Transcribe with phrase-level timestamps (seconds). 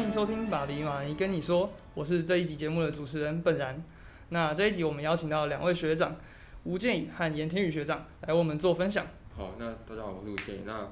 [0.00, 3.84] 欢迎收听《爸比马尼跟你说》，我是这一集节目的主持人本然。
[4.30, 6.16] 那这一集我们邀请到两位学长
[6.64, 9.06] 吴建宇和严天宇学长来为我们做分享。
[9.36, 10.60] 好，那大家好，我是吴建宇。
[10.64, 10.88] 那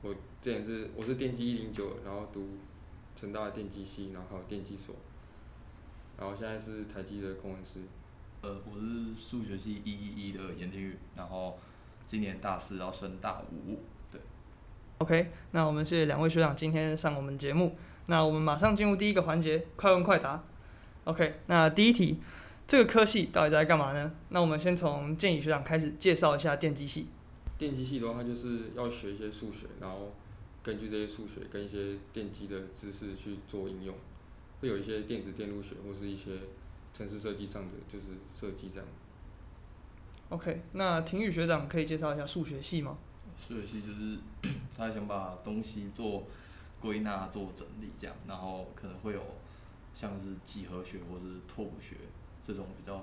[0.00, 2.48] 我之前是我是电机一零九，然后读
[3.14, 4.96] 成大的电机系，然后还有电机所，
[6.18, 7.80] 然后现在是台积的工程师。
[8.40, 11.58] 呃，我是数学系一一一的严天宇，然后
[12.06, 13.78] 今年大四要升大五，
[14.10, 14.18] 对。
[14.96, 17.76] OK，那我们谢谢两位学长今天上我们节目。
[18.06, 20.42] 那我们马上进入第一个环节，快问快答。
[21.04, 22.18] OK，那第一题，
[22.66, 24.12] 这个科系到底在干嘛呢？
[24.30, 27.08] 那我们先从建宇学长开始介绍一下电机系。
[27.58, 30.12] 电机系的话，它就是要学一些数学，然后
[30.62, 33.94] 根据这些数学跟一些电机的知识去做应用，
[34.60, 36.32] 会有一些电子电路学或是一些
[36.92, 38.86] 城市设计上的就是设计这样。
[40.28, 42.98] OK，那廷宇学长可以介绍一下数学系吗？
[43.36, 44.18] 数学系就是
[44.76, 46.24] 他想把东西做
[46.86, 49.20] 归纳、做整理这样，然后可能会有
[49.92, 51.96] 像是几何学或者是拓扑学
[52.46, 53.02] 这种比较，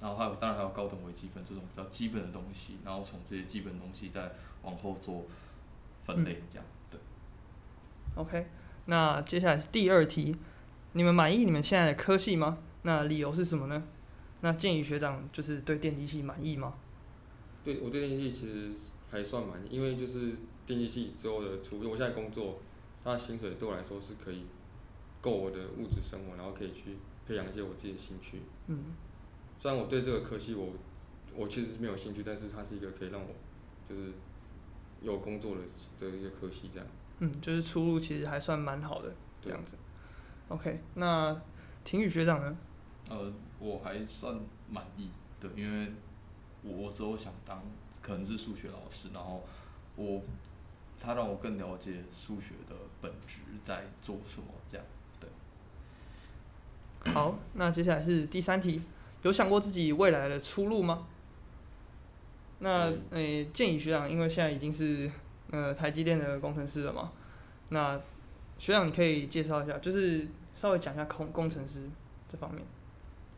[0.00, 4.30] 然后还有当然还有高等微积分这种比较基本的东西，然后从这些基本东西再
[4.62, 5.24] 往后做
[6.04, 7.00] 分类这样，对。
[8.14, 8.46] OK，
[8.86, 10.36] 那接下来是第二题，
[10.92, 12.58] 你们满意你们现在的科系吗？
[12.82, 13.82] 那理由是什么呢？
[14.42, 16.74] 那建宇学长就是对电机系满意吗？
[17.64, 18.70] 对我对电机系其实
[19.10, 22.60] 还算满意，因为就是电机系之后的出路，我现在工作，
[23.04, 24.46] 它的薪水对我来说是可以
[25.20, 28.40] 够我的物质生活，然后可以去培养一些我自己的兴趣。
[28.66, 28.94] 嗯，
[29.60, 30.72] 虽然我对这个科系我
[31.34, 33.28] 我其实是没有兴趣，但是它是一个可以让我
[33.88, 34.12] 就是
[35.02, 35.62] 有工作的
[36.00, 36.88] 的一个科系这样。
[37.18, 39.76] 嗯，就是出路其实还算蛮好的这样子。
[40.48, 41.40] OK，那
[41.84, 42.56] 廷宇学长呢？
[43.08, 45.92] 呃，我还算满意对，因为
[46.62, 47.62] 我我之后想当
[48.02, 49.42] 可能是数学老师，然后
[49.96, 50.22] 我
[51.04, 54.86] 他让我更了解数学的本质在做什么，这样
[55.20, 55.28] 对。
[57.12, 58.82] 好，那接下来是第三题，
[59.22, 61.06] 有想过自己未来的出路吗？
[62.60, 65.10] 那嗯诶，建议学长因为现在已经是
[65.50, 67.12] 呃台积电的工程师了嘛，
[67.68, 68.00] 那
[68.58, 71.82] 学长你可以介绍一下，就是稍微讲一下工工程师
[72.26, 72.64] 这方面。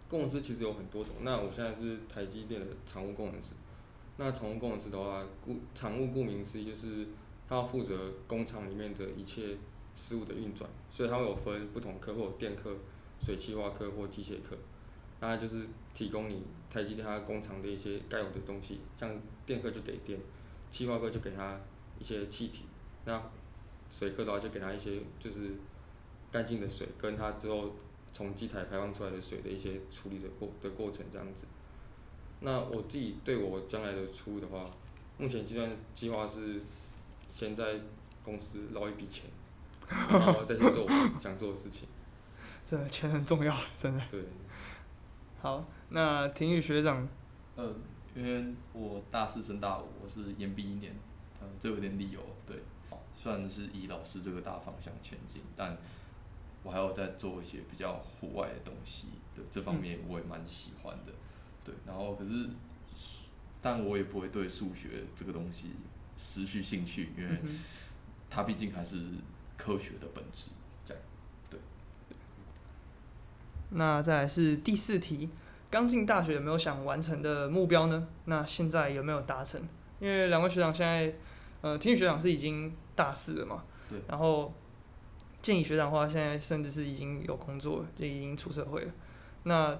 [0.08, 3.54] 工程师其实有很多种，那我现在是台积电的常务工程师。
[4.18, 7.08] 那常务工程师的话，顾常务顾名思义就是
[7.48, 9.56] 他负责工厂里面的一切
[9.94, 12.76] 事物的运转，所以它会有分不同科，或有电科、
[13.20, 14.56] 水汽化科或机械科。
[15.20, 19.10] 那它就是提供你台积电它工厂的一些该有的东西，像
[19.46, 20.18] 电科就给电，
[20.70, 21.58] 气化科就给它
[21.98, 22.64] 一些气体，
[23.04, 23.22] 那
[23.90, 25.52] 水科的话就给它一些就是
[26.30, 27.72] 干净的水，跟它之后
[28.12, 31.46] 从机台排放出来的水的一些处理的过的过程这样子。
[32.40, 34.68] 那我自己对我将来的出路的话，
[35.16, 36.60] 目前计算计划是
[37.36, 37.78] 先在
[38.24, 39.26] 公司捞一笔钱，
[40.08, 40.88] 然后再去做我
[41.20, 41.86] 想做的事情。
[42.64, 44.02] 真的钱很重要，真的。
[44.10, 44.24] 对，
[45.42, 47.06] 好，那婷宇学长，
[47.54, 47.74] 呃，
[48.14, 50.94] 因为我大四升大五，我是延毕一年，
[51.38, 52.56] 呃，这有点理由，对，
[52.88, 55.76] 好虽然是以老师这个大方向前进，但
[56.62, 61.12] 我还要再做一些比较户外的东西，对，这方面我也蛮喜欢的，
[61.62, 62.48] 对，然后可是，
[63.60, 65.72] 但我也不会对数学这个东西
[66.16, 67.38] 失去兴趣，因为
[68.30, 69.02] 它毕竟还是
[69.56, 70.48] 科学的本质，
[70.84, 71.02] 这样，
[71.50, 71.60] 对。
[73.70, 75.28] 那再来是第四题，
[75.70, 78.08] 刚进大学有没有想完成的目标呢？
[78.24, 79.60] 那现在有没有达成？
[79.98, 81.14] 因为两位学长现在，
[81.62, 84.52] 呃，廷宇学长是已经大四了嘛，对然后
[85.40, 88.92] 建议学长的话，现在甚至是已经有工作了，就已经出社会了。
[89.44, 89.78] 那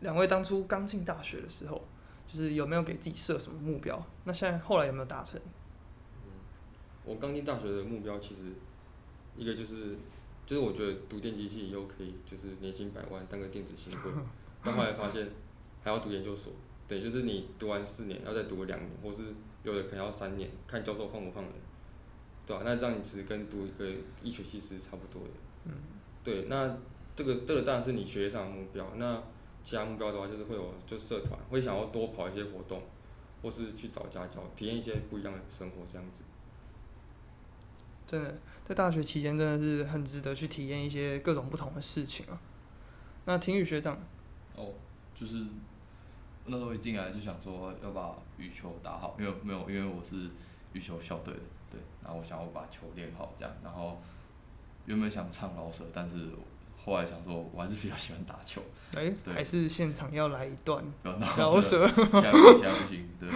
[0.00, 1.84] 两位当初刚进大学的时候，
[2.28, 4.00] 就是有没有给自己设什么目标？
[4.24, 5.40] 那现在后来有没有达成？
[7.06, 8.42] 我刚进大学的目标其实
[9.36, 9.96] 一个就是，
[10.44, 14.12] 就是我觉得读电机系以后可以就是年薪百万，当个电子新贵。
[14.64, 15.28] 但后来发现
[15.84, 16.52] 还要读研究所，
[16.88, 19.22] 对，就是你读完四年，要再读个两年，或是
[19.62, 21.52] 有的可能要三年，看教授放不放人，
[22.44, 23.88] 对吧、那这样你其实跟读一个
[24.22, 25.34] 医学系是差不多的。
[25.66, 25.72] 嗯，
[26.24, 26.76] 对，那
[27.14, 28.90] 这个这个当然是你学业上的目标。
[28.96, 29.22] 那
[29.62, 32.82] 其他目标的话，就是会有就社团，会想要多跑一些活动，
[33.42, 36.22] 或是去找家教，体验一些不一样的生活这样子。
[38.06, 42.38] 真的，在大学期间真的是很值得去体验一些各种不同的事情啊。
[43.24, 43.98] 那廷宇学长，
[44.54, 44.74] 哦，
[45.14, 45.44] 就是
[46.44, 50.30] 那时候一进来就想说要把羽球打好，因为没有，因为我是
[50.72, 51.40] 羽球校队的，
[51.72, 54.00] 对，然后我想要把球练好这样，然后
[54.84, 56.30] 原本想唱老舍，但是
[56.84, 58.62] 后来想说我还是比较喜欢打球，
[58.94, 61.88] 哎、对还是现场要来一段然后饶舌。
[61.88, 63.28] 现在不行，现在不行，对，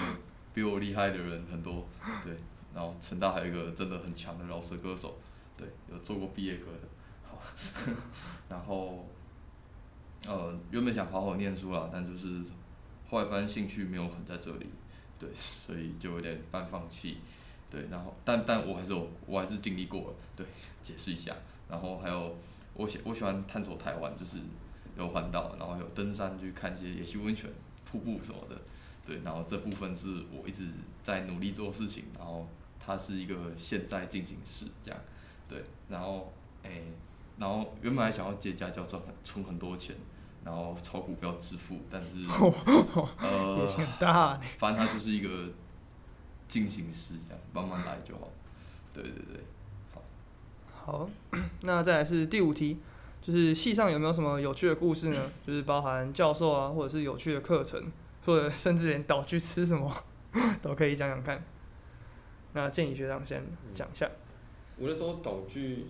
[0.54, 1.88] 比我厉害的人很多，
[2.24, 2.36] 对，
[2.74, 5.14] 然后成大还有一个真的很强的饶舌歌手，
[5.56, 6.88] 对，有做过毕业歌的，
[7.22, 7.38] 好，
[8.48, 9.06] 然后
[10.26, 12.42] 呃原本想好好念书啦，但就是
[13.08, 14.66] 后来发现兴趣没有很在这里，
[15.18, 17.18] 对，所以就有点半放弃，
[17.68, 20.46] 对，然后但但我还是有我还是经历过了，对，
[20.82, 21.34] 解释一下，
[21.68, 22.36] 然后还有
[22.74, 24.38] 我喜我喜欢探索台湾，就是
[24.96, 27.50] 有环岛，然后有登山去看一些野溪温泉、
[27.84, 28.56] 瀑布什么的，
[29.04, 30.68] 对，然后这部分是我一直
[31.02, 32.48] 在努力做事情，然后
[32.84, 35.00] 它是一个现在进行时这样，
[35.48, 36.32] 对，然后
[36.62, 36.84] 诶、
[37.38, 39.94] 然后原本还想要接家教赚很存很多钱，
[40.44, 42.26] 然后炒股票致富，但是
[43.20, 44.40] 呃野心很大呢。
[44.58, 45.52] 反正它就是一个
[46.48, 48.28] 进行时，这样慢慢来就好。
[48.92, 49.44] 对对对，
[49.94, 50.02] 好。
[50.74, 51.10] 好，
[51.62, 52.78] 那再来是第五题，
[53.22, 55.30] 就是系上有没有什么有趣的故事呢？
[55.46, 57.92] 就是包含教授啊，或者是有趣的课程，
[58.26, 59.94] 或者甚至连导去吃什么
[60.60, 61.42] 都可以讲讲看。
[62.52, 63.42] 那建议学长先
[63.74, 64.10] 讲一下。
[64.76, 65.86] 我那时候导具，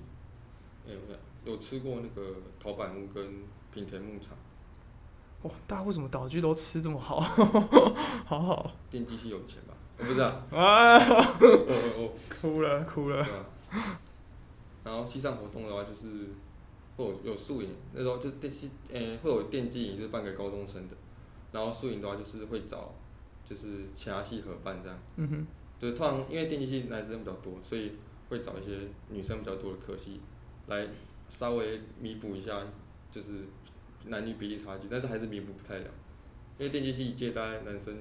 [0.86, 3.24] 哎、我想有吃过那个陶板屋跟
[3.72, 4.36] 平田牧场，
[5.42, 7.20] 哇，大家为什么导具都吃这么好？
[8.26, 9.74] 好好电机系有钱吧？
[9.98, 13.26] 我不知道， 啊，我我哭了哭哦，了。
[14.82, 16.08] 然后西上活动的话，就是
[16.96, 20.96] 会有有宿营，那时候就是电系，诶、会有电机营，就是办给高中生的。
[21.52, 22.92] 然后宿营的话，就是会找
[23.48, 24.98] 就是其他系合办这样。
[25.16, 25.46] 嗯哼，
[25.80, 27.92] 就是通常因为电机系男生比较多，所以
[28.28, 30.20] 会找一些女生比较多的科系
[30.66, 30.86] 来
[31.28, 32.62] 稍微弥补一下，
[33.10, 33.46] 就是
[34.04, 35.90] 男女比例差距，但是还是弥补不太了。
[36.58, 37.96] 因为电机系一届大概男生，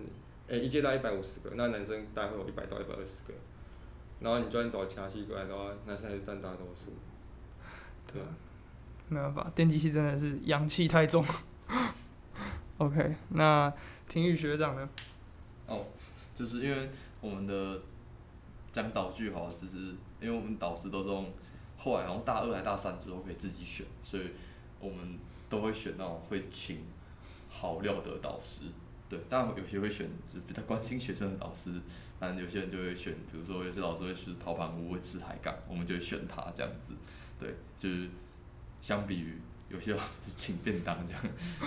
[0.48, 3.34] 诶、一届大概一百五十个，那男生大概会有一百到一百二十个。
[4.20, 6.92] 然后你就算找其他系过来的话，男生还是占大多数。
[8.12, 8.28] 对啊，
[9.08, 11.26] 没办法，电机系真的是阳气太重。
[12.80, 13.72] OK，那
[14.10, 14.90] 体育学长呢？
[15.68, 15.86] 哦，
[16.36, 16.90] 就是因为
[17.22, 17.80] 我们的
[18.72, 21.32] 讲导具好，就是因为我们导师都是用
[21.78, 24.32] 后来好像大二还大三之后可以自己选，所以
[24.80, 25.18] 我们
[25.50, 26.80] 都会选那种会请
[27.50, 28.66] 好料的导师。
[29.10, 31.82] 对，当然有些会选就比较关心学生的导师，
[32.20, 36.94] 但有些人就会选，比如说有些老师会吃陶盘屋，会吃海港，我们就会选他这样子。
[37.40, 38.08] 对，就是
[38.82, 39.36] 相比于
[39.68, 41.22] 有些老师请便当这样，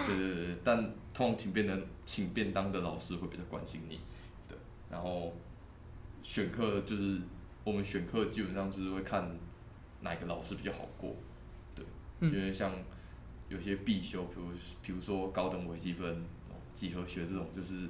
[0.07, 0.77] 对对对，但
[1.13, 3.99] 通常请便当请便当的老师会比较关心你，
[4.93, 5.33] 然后
[6.23, 7.19] 选课就是
[7.65, 9.35] 我们选课基本上就是会看
[10.03, 11.17] 哪个老师比较好过，
[11.75, 11.85] 对，
[12.21, 12.71] 嗯因为像
[13.49, 14.49] 有些必修，比如
[14.83, 16.25] 比如说高等微积分、
[16.75, 17.89] 几何学这种，就是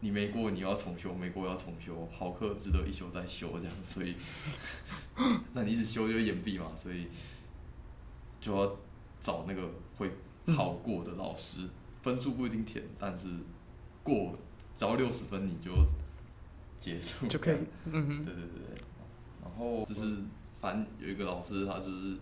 [0.00, 4.16] 你没过你要重修，没过要重修，好课值得一修再修这样，所以
[5.54, 7.06] 那你一直修就会延毕嘛，所以
[8.40, 8.76] 就要
[9.20, 10.10] 找那个会
[10.54, 11.68] 好过的老师，
[12.02, 13.28] 分数不一定填，但是
[14.02, 14.36] 过
[14.76, 15.72] 只要六十分你就
[16.78, 18.82] 结束就可以，嗯哼，对对对对，
[19.42, 20.16] 然后就是
[20.60, 22.16] 反正有一个老师，他就是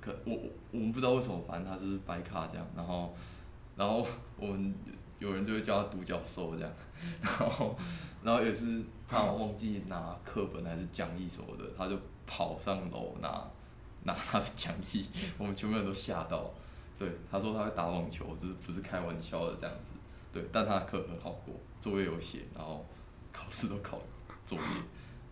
[0.00, 3.14] 可我我我们不知道为什么，反正他就是白卡这样，然后
[3.76, 4.06] 然后
[4.38, 4.74] 我们
[5.18, 6.72] 有人就会叫他独角兽这样，
[7.22, 7.76] 然后
[8.22, 13.44] 然后也是他好像忘记拿课本还是讲义什么的，他就跑上楼拿
[14.04, 15.06] 拿 他的讲义，
[15.38, 16.50] 我们全部人都吓到。
[16.98, 19.92] 对，他说他会打网球，就是不是开玩笑的这样子。
[20.32, 22.86] 对，但他的课很好过，作业有写，然后
[23.36, 24.00] 考试都考
[24.46, 24.64] 作业。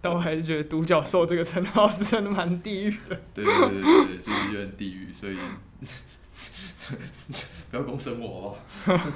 [0.01, 3.19] 但我还是觉得独角兽这个称号是真的蛮地狱的。
[3.33, 5.39] 对对对对对，就是有点地狱，所以
[7.71, 8.59] 不要公审我好
[8.93, 9.11] 不好？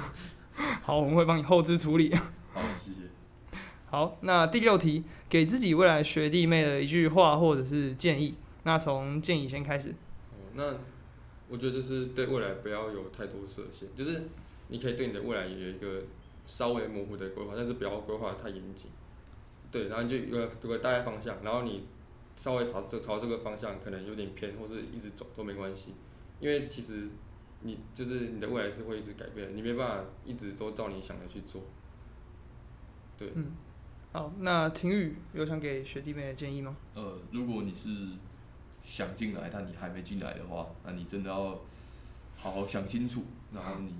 [0.81, 2.15] 好，我们会帮你后置处理。
[2.15, 3.59] 好，谢谢。
[3.91, 8.35] 好，那第六题，给自己未来学弟妹的一句话或者是建议。
[8.63, 9.89] 那从建议先开始。
[9.89, 10.75] 哦，那
[11.47, 14.23] 我觉得就是对未来不要有太多设限，就是
[14.69, 16.03] 你可以对你的未来有一个
[16.49, 18.89] 稍微模糊的规划，但是不要规划得太严谨。
[19.71, 21.85] 对，然后你就有个有个大概方向，然后你
[22.35, 25.93] 稍微朝这朝这个方向可能有点偏，或是一直走都没关系，
[26.39, 27.07] 因为其实
[27.61, 31.61] 你就是你的未来是会一直改变的，你没办法一直都照你想的去做。
[33.15, 33.51] 对，嗯，
[34.11, 36.75] 好，那婷宇有想给学弟妹的建议吗？
[36.95, 37.89] 呃，如果你是
[38.83, 41.59] 想进来，但你还没进来的话，那你真的要
[42.35, 43.23] 好好想清楚。
[43.53, 43.93] 然后你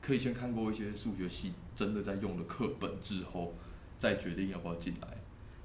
[0.00, 3.54] 可以先看过一些数学系真的在用的课本之后，
[3.98, 5.08] 再决定要不要进来。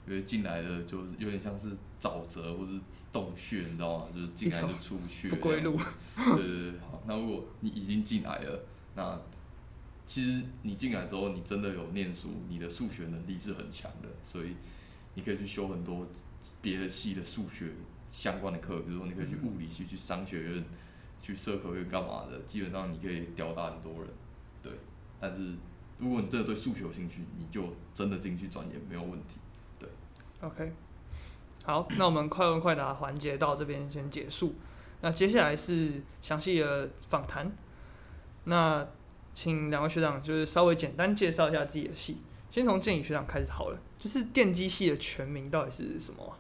[0.08, 2.80] 因为进来的就是有点像是沼泽或是
[3.12, 4.08] 洞穴，你知道吗？
[4.16, 5.28] 就是进来就出不去。
[5.28, 5.76] 不归路。
[6.16, 7.04] 对对对，好。
[7.06, 8.64] 那如果你已经进来了，
[8.96, 9.20] 那
[10.06, 14.56] 其实你进来的时候，你真的有念书，你的数学能力是很强的，所以
[15.16, 16.08] 你可以去修很多
[16.62, 17.74] 别的系的数学
[18.10, 20.64] 相关的课，比如说你可以去物理系、去商学院、
[21.22, 24.08] 去社科院干嘛的，基本上你可以吊打很多人。
[24.64, 24.72] 对，
[25.20, 25.56] 但是
[25.98, 29.40] 如果你真的对数学有兴趣，你就真的进去钻研没有问题。
[29.80, 29.90] 对
[30.42, 30.72] OK，
[31.64, 34.56] 好，那我们快问快答环节到这边先结束。
[35.02, 37.52] 那接下来是详细的访谈。
[38.46, 38.88] 那
[39.34, 42.18] 请两位学长就是稍微简单介绍一下自己的系，
[42.52, 43.80] 先从建宇学长开始好了。
[43.98, 46.38] 就是电机系的全名到底是什么啊？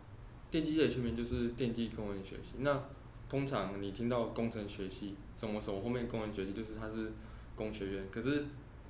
[0.51, 2.55] 电机系的全名就是电机工程学系。
[2.59, 2.83] 那
[3.27, 7.11] 通常你听到工程学系什么什么后面工程学系，就是它是
[7.55, 8.05] 工学院。
[8.11, 8.45] 可是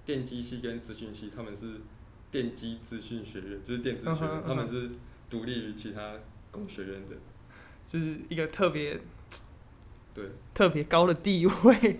[0.06, 1.82] 电机系跟资讯系他们是
[2.32, 4.92] 电机资讯学院，就是电子学院，他们是
[5.30, 6.14] 独立于其他
[6.52, 7.16] 工学院的。
[7.88, 9.00] 就是一个特别
[10.14, 12.00] 对，特别高的地位。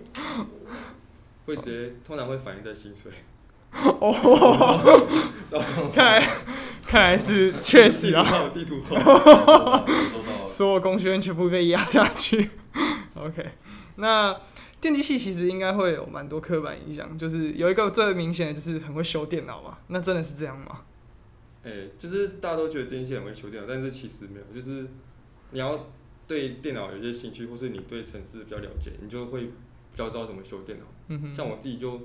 [1.46, 3.12] 会直接通常会反映在薪水。
[3.72, 5.12] 哦，
[5.94, 6.28] 看来
[6.82, 8.82] 看来是确实啊， 啊，地图
[10.48, 12.50] 所有工学院全部被压下去。
[13.14, 13.52] OK，
[13.98, 14.36] 那
[14.86, 20.84] 电机系其实应该会有蛮多刻板印象，就是有一个最明显的就是很会修电脑嘛，那真的是这样吗？
[21.64, 24.88] 哎、就是大家都觉得电机很会修电脑，但是其实没有，就是
[25.50, 25.88] 你要
[26.28, 30.86] 对电脑有些兴趣，或是你对城市比较了解，你就会比较知道怎么修电脑。
[31.08, 32.02] 嗯哼，像我自己就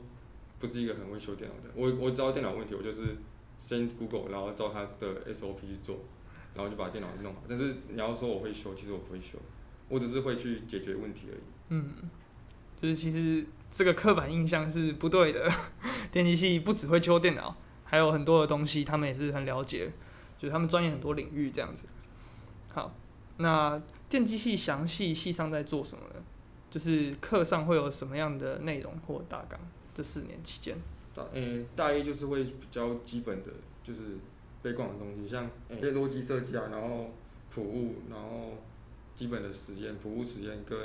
[0.59, 3.03] 不是一个很会修电脑的，我我知道电脑问题，我就是
[3.59, 5.99] 先 Google，然后照它的 SOP 去做，
[6.55, 7.43] 然后就把电脑弄好。
[7.47, 9.39] 但是你要说我会修，其实我不会修，
[9.91, 11.43] 我只是会去解决问题而已。
[11.69, 11.85] 嗯，
[12.81, 15.51] 就是其实这个刻板印象是不对的。
[16.11, 19.91] 电机系不只会修电脑，还有很多的东西他们也是很了解，
[20.39, 21.87] 就是他们专业很多领域这样子。
[22.73, 22.93] 好，
[23.37, 26.23] 那电机系详细系上在做什么呢？
[26.71, 29.59] 就是课上会有什么样的内容或大纲？
[29.95, 30.77] 这四年期间，
[31.15, 33.51] 大诶、大一就是会比较基本的，
[33.83, 34.01] 就是
[34.63, 37.11] 背光的东西，像诶、逻辑设计啊，然后
[37.53, 38.55] 谱物，然后
[39.15, 40.79] 基本的实验、谱物实验跟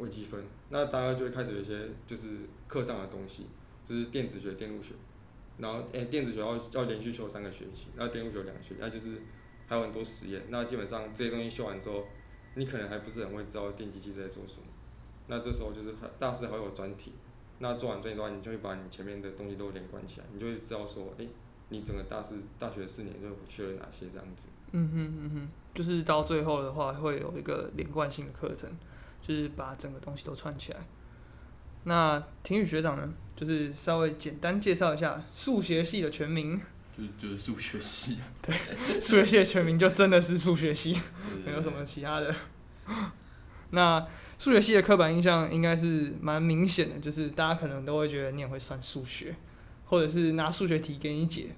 [0.00, 0.42] 微积分。
[0.70, 2.28] 那大二就会开始有一些就是
[2.66, 3.46] 课上的东西，
[3.86, 4.94] 就是电子学、电路学，
[5.58, 9.20] 然后诶、电子学要要连续修三个学期，那电路学两个学期，那就是
[9.68, 10.42] 还有很多实验。
[10.48, 12.04] 那基本上这些东西修完之后，
[12.54, 14.66] 你可能还不是很会知道电机系在做什么。
[15.28, 17.12] 那这时候就是大四还有专题。
[17.62, 21.28] 那做完专业的话，你就会把你前面的东西都连贯起来，你就会知道说，诶，
[21.68, 24.46] 你整个大四大学四年就学了哪些这样子。
[24.72, 28.70] 嗯哼嗯哼，就是到最后的话会有一个连贯性的课程，
[29.22, 30.80] 就是把整个东西都串起来。
[31.84, 36.60] 那婷宇学长呢，就是稍微简单介绍一下数学系的全名。
[36.98, 38.54] 就就是数学系， 对
[39.00, 41.00] 数学系的全名就真的是数学系，
[41.46, 42.34] 没有什么其他的。
[43.70, 44.06] 那
[44.38, 49.34] 数学系的刻板印象应该是蛮明显的，就是大家可能都会觉得你也会算数学，
[49.86, 51.54] 或者是拿数学题给你解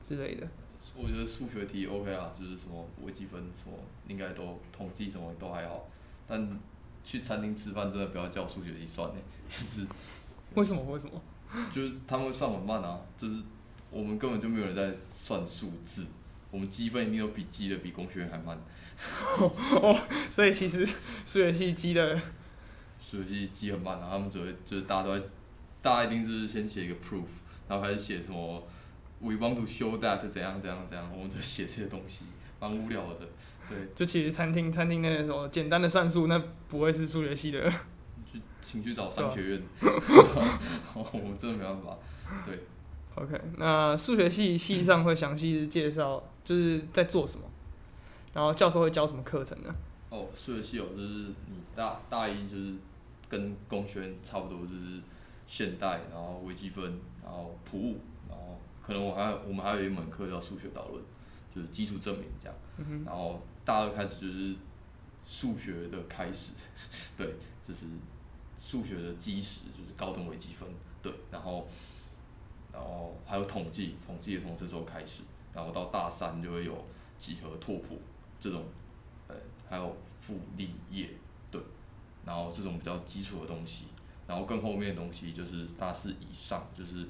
[0.00, 0.48] 之类的。
[0.96, 3.76] 我觉得数学题 OK 啊，就是什么微积分什么
[4.08, 5.88] 应该都统计什么都还好，
[6.26, 6.58] 但
[7.04, 9.16] 去餐厅吃饭真的不要叫数学题算呢，
[9.48, 9.86] 就是
[10.54, 10.82] 为什么？
[10.92, 11.20] 为什么？
[11.70, 13.42] 就是他们会算很慢啊，就是
[13.90, 16.06] 我们根本就没有人在算数字，
[16.50, 18.58] 我们积分一定都比积的比工学院还慢，
[19.40, 20.94] 哦所以其实数
[21.40, 22.18] 学系积的，
[23.00, 25.26] 数学系积很慢啊，他们只会就是大家都在，
[25.82, 27.24] 大家一定就是先写一个 proof，
[27.68, 28.66] 然后开始写什么
[29.20, 32.24] we want to show that 怎样怎样怎样，我们就写这些东西，
[32.58, 33.28] 蛮无聊的，
[33.72, 37.70] 对，就其实餐厅餐厅那个什么简单的算术，那不会是数学系的。
[38.30, 41.98] 去请去找商学院， 我们真的没办法，
[42.46, 42.58] 对。
[43.14, 47.44] OK，那数学系系上会详细介绍，就是在做什么，
[48.32, 49.74] 然后教授会教什么课程呢？
[50.08, 51.08] 哦，数学系有就是
[51.48, 52.74] 你大大一就是
[53.28, 55.00] 跟工学院差不多，就是
[55.46, 58.00] 现代，然后微积分，然后普物，
[58.30, 61.02] 然后可能我还有我们还有一门课叫数学导论，
[61.54, 62.56] 就是基础证明这样。
[62.78, 64.54] 嗯，然后大二开始就是
[65.26, 66.52] 数学的开始，
[67.16, 67.34] 对，
[67.66, 67.86] 就是
[68.58, 70.68] 数学的基石，就是高等微积分，
[71.02, 71.68] 对，然后
[72.72, 75.22] 然后还有统计，统计也从这时候开始，
[75.54, 76.84] 然后到大三就会有
[77.18, 78.00] 几何拓扑
[78.40, 78.64] 这种，
[79.28, 79.36] 呃，
[79.68, 81.10] 还有傅立叶，
[81.50, 81.60] 对，
[82.24, 83.84] 然后这种比较基础的东西，
[84.26, 87.06] 然后更后面的东西就是大四以上，就是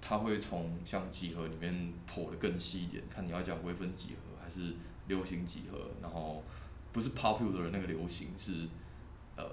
[0.00, 4.74] 它会从像几何里面剖的更细一点，看你要讲微分几何是
[5.08, 6.42] 流行几何，然后
[6.92, 8.68] 不是 popular 的那个流行是
[9.36, 9.44] 呃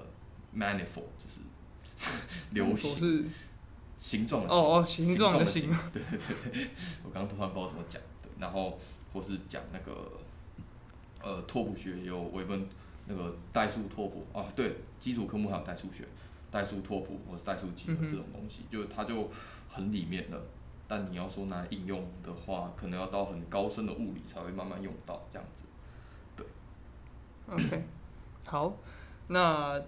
[0.55, 1.41] manifold 就是
[2.51, 3.25] 流行是
[3.98, 6.70] 形状的哦哦形形状的形形，对对对对，
[7.03, 8.79] 我刚刚突然不知道怎么讲，对，然后
[9.13, 10.20] 或是讲那个
[11.22, 12.67] 呃拓扑学也有微分
[13.08, 16.08] 那个代数拓扑啊，对，基础科目还有代数学、
[16.50, 19.29] 代数拓扑或者代数几何这种东西，就它就
[19.70, 20.41] 很里面了。
[20.91, 25.63] 但你要说拿来应用的话，可能要到很高深的物理才会慢慢用到这样子。
[26.36, 26.45] 对
[27.48, 27.86] OK，
[28.45, 28.75] 好，
[29.27, 29.81] 那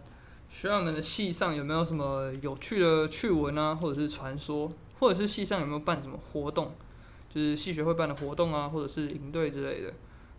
[0.47, 6.71] 学长们的系上有没有什么有趣的趣闻啊，或者是传说，或者是系上有没有办什么活动，
[7.29, 9.93] 就是系学会办的活动啊，或者是营队之类的？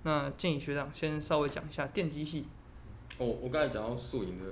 [0.05, 2.47] 那建议学长先稍微讲一下电机系。
[3.19, 4.47] 哦，我刚才讲到宿营的，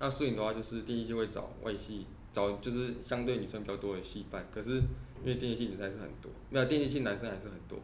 [0.00, 4.82] 那宿营的话就是电机就会找外系，找就是相对女生比较多的系办，可是
[5.24, 7.78] 因为电竞系女生还是很多，没有电竞系男生还是很多。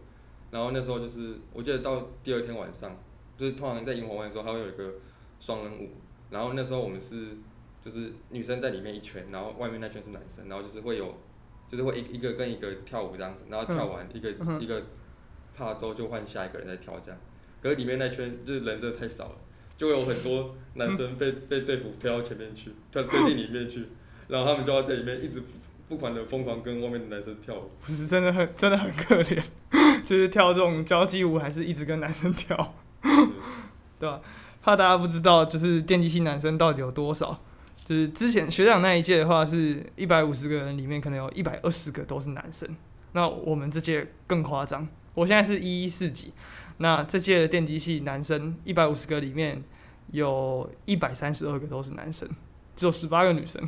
[0.51, 2.97] 然后那时候就是，我记得到第二天晚上，
[3.37, 4.95] 就是通常在萤火湾的时候，它会有一个
[5.39, 5.91] 双人舞，
[6.31, 7.37] 然后那时候我们是
[7.85, 11.15] 就是女生在里面一圈，然后外面那圈是男生，然后就是会有
[11.71, 14.83] 就是会一一个跟一个跳舞这样子，然后跳完一个、嗯一个
[15.55, 17.21] 趴之后就换下一个人再跳这样，
[17.61, 19.39] 可是里面那圈就是人真的太少了，
[19.77, 23.85] 就会有很多男生被 被队服推到前面去，推推进里面去，
[24.29, 25.43] 然后他们就要在里面一直
[25.89, 27.71] 不管的疯狂跟外面的男生跳舞。
[27.81, 29.43] 不是真的很真的很可怜，
[30.05, 32.75] 就是跳这种交际舞，还是一直跟男生跳，
[33.99, 34.21] 对吧、
[34.63, 37.39] 怕大家不知道，就是电机系男生到底有多少。
[37.85, 42.69] 就是之前学长那一届的话，是一百五十个人里面，可能有一百二十个都是男生。
[43.13, 46.35] 那我们这届更夸张，我现在是一一四级，
[46.77, 49.65] 那这届的电机系男生一百五十个里面
[50.11, 52.29] 有一百三十二个都是男生，
[52.77, 53.67] 只有十八个女生。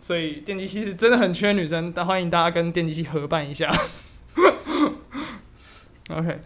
[0.00, 3.70] 所以电机系是真的很缺女生，但欢迎大家跟电机系合办一下。
[6.10, 6.40] OK，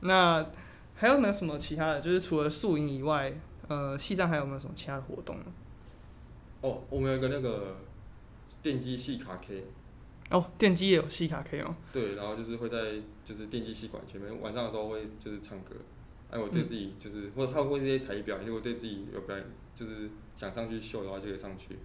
[0.00, 0.46] 那
[0.94, 2.00] 还有没有什么其他的？
[2.00, 3.32] 就是除了宿营以外，
[3.68, 5.44] 呃，系上还有没有什么其他的活动呢？
[6.60, 7.78] 哦，我们有一个那个
[8.62, 9.64] 电机系卡 K，
[10.30, 11.74] 哦，电机也有系卡 K 哦。
[11.92, 12.78] 对，然后就是会在
[13.24, 15.74] 就是电机系馆前面，晚上的时候会就是唱歌，
[16.30, 19.44] 哎、我对自己就是、或者还有会这些才艺表演，如果对自己有表演
[19.74, 21.76] 就是想上去秀的话，就可以上去。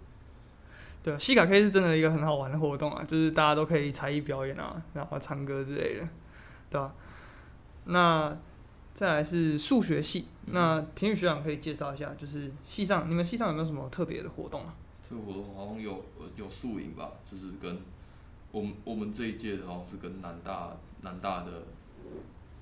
[1.06, 6.10] 对啊，西卡 K 是真的一个很好玩的活动啊，就是大家都可以才艺表演啊，然后唱歌之类的，
[6.72, 6.96] 对吧、
[7.84, 8.36] 那
[8.92, 14.74] 再来是数学系，那田宇学长可以介绍一下，就是系上你们系上有没有什么特别的活动啊？
[15.08, 17.80] 这个活动好像有呃有宿营吧，就是跟
[18.52, 21.52] 我们我们这一届的好像是跟南大南大的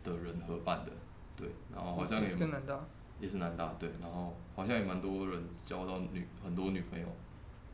[0.04, 0.92] 的人合办的，
[1.38, 2.78] 对，然后好像也是跟南大，
[3.22, 7.08] 也是南大对，然后好像也蛮多人交到女很多女朋友，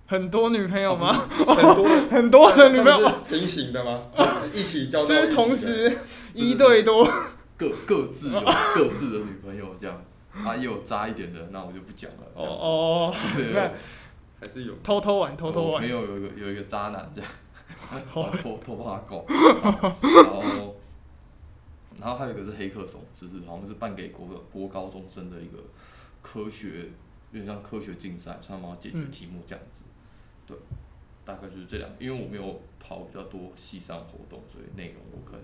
[0.10, 1.14] 很多女朋友吗？
[1.30, 4.02] 很多很多的女朋友，平行的吗？
[4.52, 5.96] 一起交到就是同时
[6.34, 7.08] 一对多。
[7.56, 8.40] 各各自有
[8.74, 10.02] 各自的女朋友这样，
[10.34, 12.24] 啊也有渣一点的，那我就不讲了。
[12.34, 13.14] 哦哦，
[14.40, 14.74] 还是有。
[14.82, 16.02] 偷偷玩，偷偷玩没有。
[16.04, 17.30] 有一个有一个渣男这样，
[18.12, 20.76] 偷偷偷把他搞，然后
[22.00, 25.58] 然后还有一个是黑客松，就是好像是办给国国高中生的一个
[26.24, 26.90] 科学，
[27.32, 29.82] 有点像科学竞赛，他们要解决嗯题目这样子。
[30.50, 30.58] 对，
[31.24, 35.42] 大概就是这两个，因为我没有跑比较多系上活动，所以内容我可能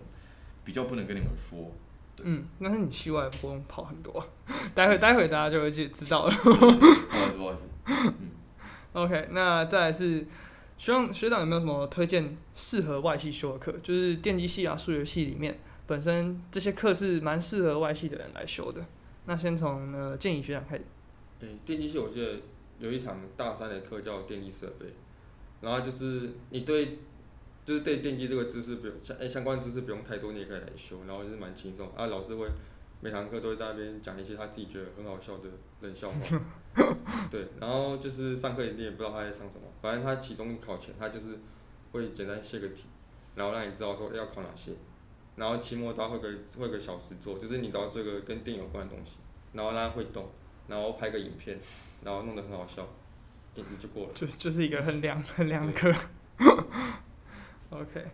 [0.63, 1.71] 比较不能跟你们说。
[2.15, 4.25] 对嗯，但是你系外活动跑很多啊，
[4.73, 6.31] 待会待会大家就会去知道了。
[6.31, 6.73] 不好意
[7.29, 7.63] 思，不好意思。
[8.19, 8.31] 嗯
[8.93, 10.25] ，OK，那再来是
[10.77, 13.71] 学长学长有没有什么推荐适合外系修的课？
[13.83, 18.83] 就是电机系啊、数学系里面本身这些课是蛮适合外系的人来修的。
[19.25, 20.85] 那先从呃建议学长开始。
[21.41, 22.39] 诶、电机系我记得
[22.79, 24.85] 有一堂大三的课叫电力设备，
[25.61, 26.99] 然后就是你对，
[27.65, 32.07] 就是对电机这个知识不用相诶、相关知识不用太多，你也可以来修，然后就是蛮轻松啊。
[32.07, 32.47] 老师会
[33.01, 35.49] 每堂课都会在那边讲一些他自己觉得很好笑的
[35.81, 36.41] 冷笑话，
[37.31, 41.37] 对，然后就是上课你也不知道他在上什么，反正他期中考前他就是
[41.91, 42.85] 会简单写个题，
[43.35, 44.73] 然后让你知道说要考哪些，
[45.35, 49.17] 然后期末他会个会个小时做，就是你只要做个跟电有关的东西，
[49.53, 50.27] 然后让他会动。
[50.67, 51.59] 然后拍个影片，
[52.03, 52.87] 然后弄得很好笑，
[53.55, 54.09] 你你就过了。
[54.13, 55.93] 就就是一个很凉很凉的课。
[57.69, 58.05] OK，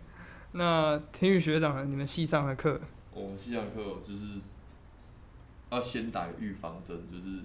[0.52, 1.90] 那体育学长？
[1.90, 2.80] 你们系上的课
[3.12, 4.38] 我们系上课就是
[5.70, 7.38] 要先打个预防针，就是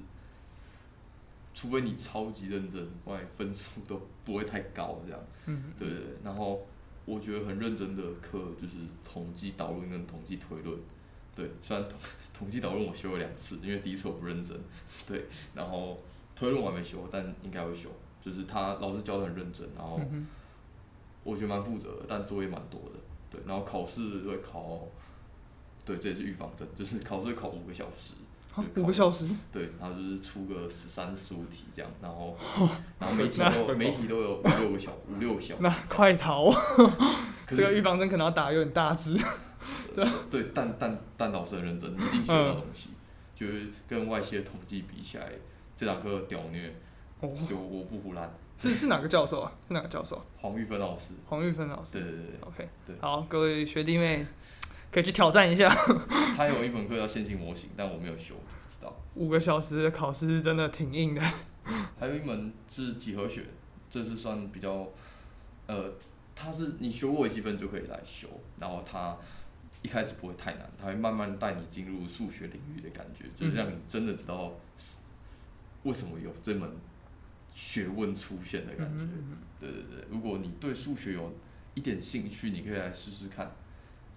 [1.54, 5.20] 除非你超级认真，不然分数都不会太高这样。
[5.46, 6.66] 嗯，对对对，然后
[7.06, 10.78] 我觉得很认真的课就是统计导论跟统计推论。
[11.38, 11.98] 对，虽然统
[12.38, 14.60] 统计导论我修了两次，因为第一次我不认真，
[15.06, 16.02] 对，然后
[16.36, 17.90] 推论我还没修，但应该会修。
[18.20, 20.02] 就是他老师教的很认真，然后
[21.24, 23.00] 我觉得蛮负责的，但作业蛮多的。
[23.32, 24.80] 对，然后考试会考，
[25.86, 28.16] 对，这也是预防针，就是考试会考五个小时。
[28.52, 32.36] 好五个小时，对，然后就是出个十三十五题这样，然后
[33.00, 36.52] 然后每题都有每题都有五六个小五六个小时那快逃！
[37.48, 39.16] 这个预防针可能要打有点大只。
[40.04, 42.90] 呃 对，但但但老师很认真，一定学到东西，
[43.36, 45.30] 就是跟外系的统计比起来，
[45.76, 46.74] 这堂课屌虐，
[47.22, 48.32] 哦，就我不胡乱。
[48.60, 49.52] 是是哪个教授啊？
[49.68, 50.20] 是哪个教授？
[50.38, 51.94] 黄玉芬老师，黄玉芬老师。
[51.94, 54.26] 对对对对，OK，对好，各位学弟妹
[54.92, 55.70] 可以去挑战一下。
[56.36, 58.96] 他有一门课叫线性模型，但我没有修，不知道。
[59.14, 61.22] 五个小时的考试真的挺硬的。
[62.00, 63.44] 还有一门是几何学，
[63.92, 64.88] 这是算比较，
[65.68, 65.94] 呃，
[66.34, 68.28] 他是你修过微积分就可以来修，
[68.60, 69.16] 然后它
[69.82, 74.54] 一开始不会太难，它会慢慢带你进入数学领域的感觉，就是让你真的知道
[75.84, 76.70] 为什么有这门
[77.54, 79.08] 学问出现的感觉。
[79.60, 81.34] 对对对，如果你对数学有
[81.74, 83.52] 一点兴趣，你可以来试试看。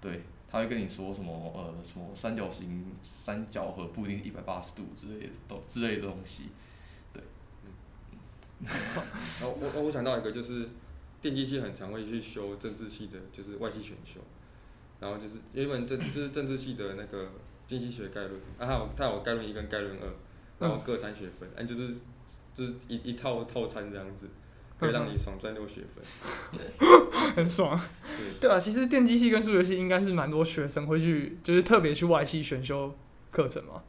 [0.00, 6.44] 对，他会跟你说什么呃什么三角形三角和不一定一百八十度之类的都之类的东西。
[7.12, 7.22] 对
[8.64, 8.72] 然
[9.42, 10.68] 后 我我我想到一个就是
[11.20, 14.20] 电机系很常会去修政治系的，就是外系选修，
[15.00, 17.30] 然后就是有一本政就是政治系的那个
[17.66, 20.06] 经济学概论，啊还有它有概论一跟概论二，
[20.58, 21.94] 然后各三学分，哎、就是
[22.54, 24.28] 就是一一套套餐这样子，
[24.78, 26.60] 可以让你爽赚六学分。
[27.34, 27.80] 很爽。
[28.04, 32.94] 对，对啊，其实电机系跟数学系应该是蛮多学生会去，就是特别去外系选修
[33.30, 33.82] 课程嘛，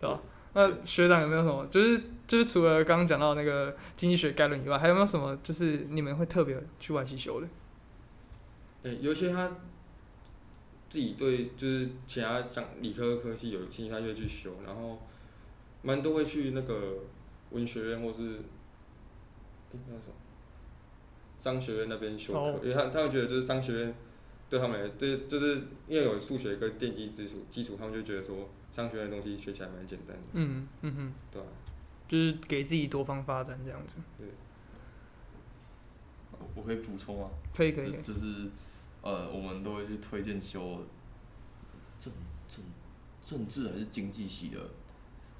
[0.00, 0.20] 对吧？
[0.54, 7.48] 那学长有没有什么，就是就是除了刚刚讲到那个经济学概论以外，还有没有什么就是你们会特别去外系修的？
[8.84, 9.50] 哎、有些他
[10.88, 14.98] 自己对就是其他像理科科系有兴趣，他就会去修，然后
[15.82, 16.98] 蛮多会去那个
[17.50, 18.36] 文学院或是，
[19.72, 20.14] 哎、那个什么
[21.38, 22.60] 商学院那边修课，哦。
[22.62, 23.94] 因为他他们觉得就是商学院
[24.48, 25.54] 对他们来，就是就是
[25.88, 31.48] 因为有数学跟电机基础基础，他们就觉得说商学院的东西学起来蛮简单的，嗯嗯哼，对吧、
[32.08, 34.28] 就是给自己多方发展这样子，对
[36.54, 37.30] 我可以补充吗？
[37.54, 37.92] 可以可以。
[38.02, 38.48] 就是
[39.06, 40.84] 呃，我们都会去推荐修
[41.96, 42.12] 政
[42.48, 42.64] 政
[43.22, 44.58] 政治还是经济系的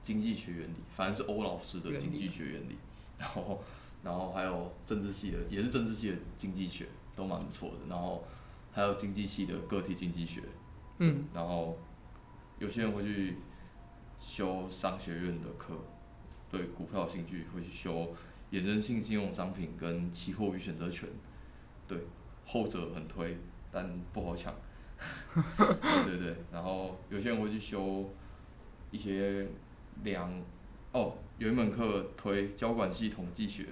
[0.05, 2.77] 经济学原理，反正是欧老师的经济学原理，
[3.19, 3.61] 然后
[4.05, 8.25] 然后还有政治系的也是政治系的经济学，都蛮不错的，然后
[8.73, 10.43] 还有经济系的个体经济学，
[10.99, 11.77] 嗯，然后
[12.61, 13.39] 有些人会去
[14.21, 15.75] 修商学院的课，
[16.49, 18.15] 对股票有兴趣会去修
[18.53, 21.09] 衍生性金融商品跟期货与选择权，
[21.89, 21.99] 对，
[22.47, 23.37] 后者很推，
[23.77, 24.55] 但不好抢。
[25.35, 28.11] 对对对，然后有些人会去修
[28.91, 29.47] 一些
[30.03, 30.33] 量，
[30.93, 33.67] 哦，有一门课推交管系统计学，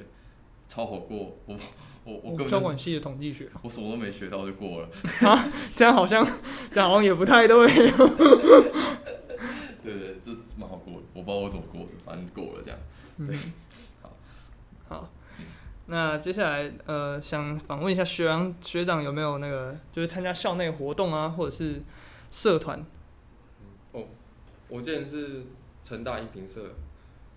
[0.68, 1.58] 超好过，我
[2.04, 4.88] 我我根本交管系的统计学，我什么都没学到就过了。
[5.74, 6.22] 这样好像
[6.70, 7.66] 这样好像也不太对。
[9.82, 12.78] 对对，这蛮好过的，我不知道我怎么过的，反正过了这样。
[13.26, 13.38] 对，
[15.86, 21.82] 那接下来呃，想访问一下学长学长有没有那个就是参加校内活动啊，或者是
[22.30, 22.84] 社团？
[23.92, 24.04] 哦
[24.68, 25.44] 我之前是
[25.82, 26.70] 成大音频社，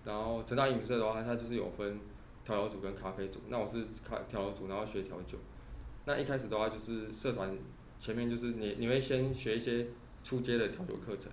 [0.04, 2.00] 然后成大音频社的话，它就是有分
[2.42, 3.40] 调酒组跟咖啡组。
[3.48, 5.36] 那我是咖调酒组，然后学调酒。
[6.06, 7.54] 那一开始的话，就是社团
[7.98, 9.88] 前面就是你你会先学一些
[10.24, 11.30] 初阶的调酒课程。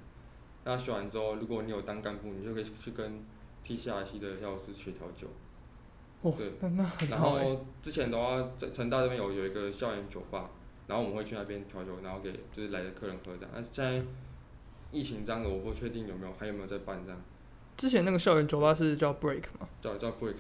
[0.66, 3.24] 那学完之后，如果你有当干部，你就可以去跟
[3.64, 5.28] T C R C 的药师学调酒。
[6.32, 10.50] 哦对，那那很然后之前的话，在成大这边有有一个校园酒吧，
[10.88, 13.52] 然后我们会去那边调酒，然后给就是来的客人喝这样。
[13.54, 14.02] 但是现在
[14.92, 17.22] 疫情这样子，我不确定有没有还有没有在办这样，
[17.78, 20.36] 之前那个校园酒吧是叫 Break 吗，叫叫 break。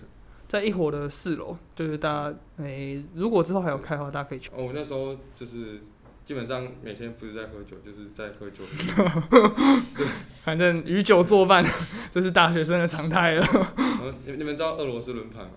[0.48, 4.52] 在一伙的四楼，就是大家诶、如果之后还有开的话，大家可以去。
[4.56, 5.82] 哦，我那时候就是
[6.24, 8.63] 基本上每天不是在喝酒，就是在喝酒。
[10.45, 11.65] 反正与酒作伴，
[12.12, 13.41] 这是大学生的常态了。
[13.43, 15.52] 然 后你你们知道俄罗斯轮盘吗？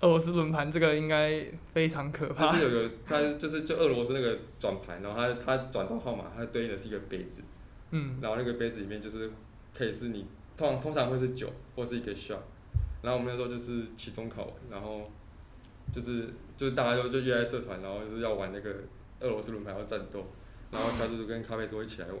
[0.00, 2.46] 俄罗斯轮盘这个应该非常可怕。
[2.46, 2.56] 就怕。
[2.58, 7.42] 是有个它就是就俄罗斯那个转盘，然后它它转到号码，它对应的是一个杯子，
[7.90, 9.30] 嗯，然后那个杯子里面就是
[9.76, 12.38] 可以是你通常通常会是酒或是一个 shot，
[13.02, 15.10] 然后我们那时候就是期中考完，然后
[15.92, 18.70] 就是就是大家就就约在社团，然后就是要玩那个
[19.20, 20.24] 俄罗斯轮盘要战斗，
[20.70, 22.18] 然后调酒组跟咖啡桌一起来玩，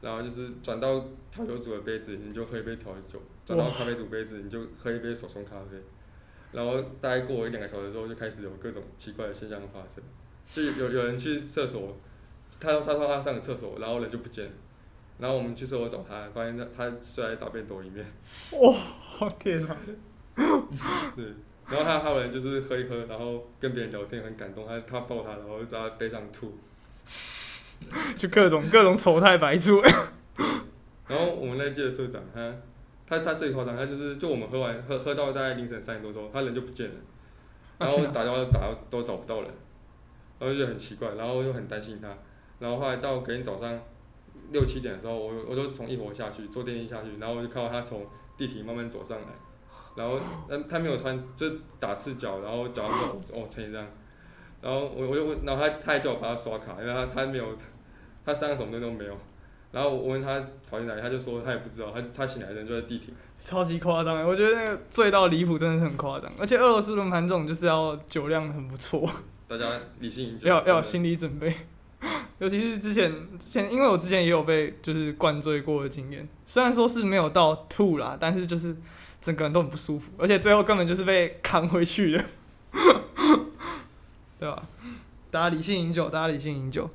[0.00, 5.76] 然后就是转到调酒组的杯子你就喝一杯调酒，转到咖啡组杯子你就喝一杯手冲咖啡，
[6.52, 10.02] 然后大概过了一两个小时之后就开始有各种奇怪的现象发生，
[10.52, 11.96] 就有有有人去厕所，
[12.58, 14.50] 他他说他上个厕所，然后人就不见了。
[15.18, 18.04] 然后我们去厕所找他，发现他他睡在大便斗里面。
[18.52, 18.74] 哇
[19.18, 19.76] 哦天啊！
[21.14, 21.26] 对，
[21.68, 26.56] 然后他还有人就是喝一喝，然后跟别人聊天很感动，他他抱他，然后就在他背上吐。
[28.16, 29.82] 就各种各种丑态百出。
[31.06, 32.54] 然后我们那届的社长他
[33.10, 36.94] 他他最夸张，他就是就我们喝完喝喝到大概凌晨三点多钟，他人就不见了，
[37.76, 39.50] 然后打电话打都找不到人，
[40.38, 42.08] 然后就很奇怪，然后又很担心他，
[42.60, 43.76] 然后后来到隔天早上
[44.52, 48.06] 六七点的时候，我我就从一楼下去坐电梯下去，然后我就看到他从
[48.38, 49.26] 地铁慢慢走上来，
[49.96, 51.46] 然后嗯他没有穿就
[51.80, 53.84] 打赤脚，然后脚上是哦成这样，
[54.62, 57.44] 然后我我就问，然后他他还叫我帮他刷卡，因为他他没有
[58.24, 59.18] 他身上什么东西都没有。
[59.72, 63.14] 然后我问他跑进来，他就说他也不知道，他他醒来的人就在地铁。
[63.42, 66.30] 超级夸张的，我觉得那个醉到离谱，真的是很夸张。
[66.38, 69.10] 而且俄罗斯轮盘这种就是要酒量很不错，
[69.48, 69.66] 大家
[69.98, 71.54] 理性饮酒，要要有心理准备。
[72.38, 78.76] 尤其是之前之前，因为我之前也有被就是灌醉过的经验，虽然说是没有到吐啦，但是就是
[79.20, 82.24] 整个人都很不舒服，而且最后根本就是被扛回去的，
[84.38, 84.62] 对吧？
[85.30, 86.88] 大家理性饮酒，大家理性饮酒。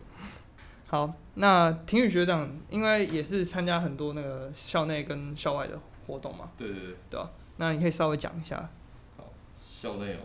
[0.87, 7.31] 好，那廷宇学长应该也是参加很多那个校内跟校外的活动嘛，对对对，对吧？
[7.57, 8.69] 那你可以稍微讲一下。
[9.17, 9.25] 好
[9.63, 10.19] 校内哦，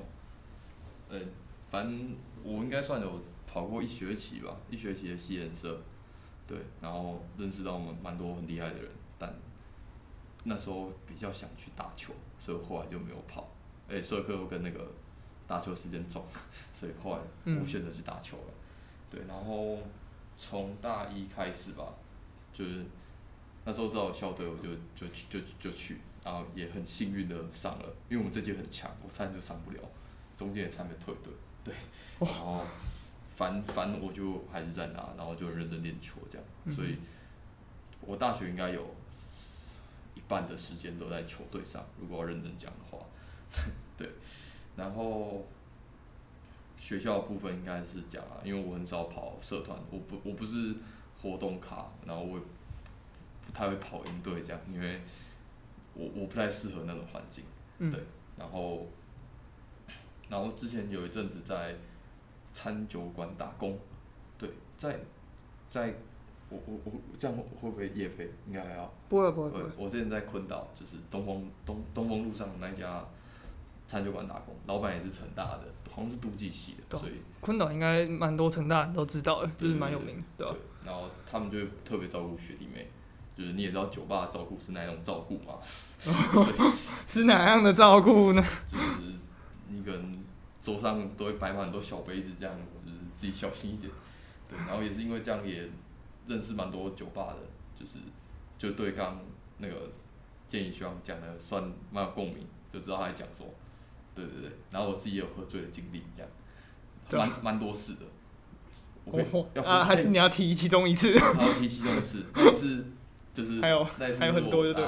[1.08, 1.18] 呃，
[1.70, 5.80] 反正我应该算有跑过一学期吧，一学期的西人社，
[6.46, 9.34] 对，然后认识到我们蛮多很厉害的人，但
[10.44, 13.48] 那时候比较想去打球，所以后来就没有跑。
[13.88, 14.86] 哎，社课又跟那个
[15.48, 16.24] 打球时间撞，
[16.74, 18.52] 所以后来我选择去打球了。
[19.10, 19.78] 对，然后
[20.42, 21.92] 从大一开始吧，
[22.50, 22.86] 就是
[23.66, 25.98] 那时候知道校队，我就就去就就去。
[26.22, 29.78] 然后也很幸运的上了，因为我们这届很强，我差点就上不了，
[30.36, 31.32] 中间也差点退队，
[31.64, 31.74] 对，
[32.18, 32.60] 然后
[33.36, 36.98] 反反我就还是在那，然后就认真练球这样，所以，
[38.02, 38.94] 我大学应该有
[40.14, 42.98] 一半的时间都在球队上，如果要认真讲的话，
[43.96, 44.10] 对，
[44.76, 45.46] 然后
[46.80, 50.74] 学校部分应该是讲啊，因为我很少跑社团，我不我不是
[51.22, 52.40] 活动卡，然后我
[53.46, 55.00] 不太会跑营队这样，因为。
[55.92, 57.42] 我我不太适合那种环境，
[57.90, 58.00] 对，
[58.38, 58.86] 然后，
[60.28, 61.74] 然后之前有一阵子在
[62.52, 63.76] 餐酒馆打工，
[64.38, 64.96] 对，在
[65.68, 65.92] 在，
[66.48, 68.30] 我我我这样会不会夜飞？
[68.46, 68.94] 应该还好。
[69.08, 69.64] 不会不会不会。
[69.76, 73.04] 我之前在昆岛，就是东风东东风路上那家
[73.88, 80.54] 餐酒馆打工，老板也是成大的，好像是都计系的，所以昆岛应该蛮多成大人都知道的，就是蛮有名，对吧？
[80.84, 82.88] 然后他们就特别照顾学弟妹。
[83.36, 85.54] 就是你也知道酒吧照顾是哪种照顾嘛？
[87.08, 88.44] 是哪样的照顾呢？
[88.70, 89.14] 就是
[89.68, 90.18] 你可能
[90.60, 93.90] 桌上都会摆满很多小杯子，这样就是自己小心一点。
[94.46, 95.66] 对，然后也是因为这样也
[96.26, 97.38] 认识蛮多酒吧的，
[97.78, 97.96] 就是
[98.58, 99.18] 就对刚
[99.56, 99.90] 那个
[100.46, 103.48] 建议希望讲的算蛮有共鸣，就知道他在讲什么。
[104.26, 106.22] 对对对，然后我自己也有喝醉的经历，这
[107.18, 109.62] 样蛮蛮多次的。
[109.62, 111.12] 啊，还是你要提其中一次？
[111.16, 112.84] 要提其中一次，一次。
[113.32, 114.84] 就是还有还有很多，就对。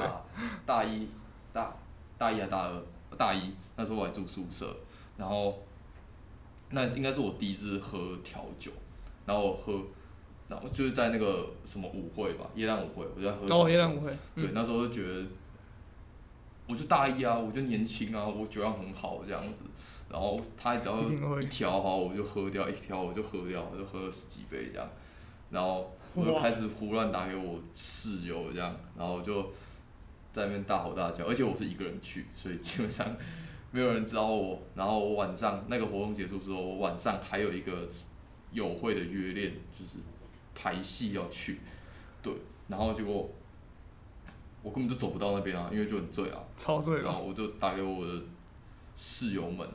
[0.67, 1.07] 大一
[1.53, 1.77] 大
[2.19, 2.83] 大一还大二
[3.17, 4.77] 大一那时候我还住宿舍，
[5.17, 5.63] 然后
[6.71, 8.73] 那应该是我第一次喝调酒，
[9.27, 9.81] 然后喝，
[10.49, 13.47] 然后就是在那个什么舞会吧，耶诞舞会，我就在喝。
[13.47, 14.11] 哦，耶诞舞会。
[14.35, 15.25] 对，那时候就觉得，
[16.67, 19.65] 我就大一啊，我就年轻啊，我酒量很好这样子，
[20.11, 21.01] 然后他只要
[21.41, 24.89] 一调好，我就喝掉，一调我就喝掉，我就喝了十几杯这样，
[25.51, 25.91] 然后。
[26.15, 29.45] 我就开始胡乱打给我室友这样，然后就
[30.31, 33.17] 在那边大吼大叫，而且我是一个人去，所以基本上
[33.71, 34.61] 没有人知道我。
[34.75, 37.89] 然后我晚上那个活动结束之后，我晚上还有一个
[38.51, 40.01] 友会的约练，就是
[40.55, 41.61] 排戏要去，
[42.23, 42.35] 对，
[42.69, 43.31] 然后结果
[44.63, 47.03] 我根本就走不到那边啊，因为就很醉啊，超醉。
[47.03, 48.23] 然后我就打给我的
[48.97, 49.69] 室友们，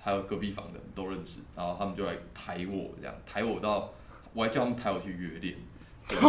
[0.00, 3.92] 还有隔壁房的都认识，然后他们就来抬我，这样抬我到。
[4.34, 5.56] 我还叫他们抬我去约练，
[6.06, 6.20] 就是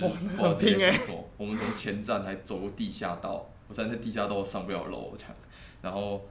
[0.00, 1.28] 不知道这些什么。
[1.36, 5.34] 我们从前站还走过地下道，我站在地下道上不了楼，这样。
[5.82, 6.24] 然后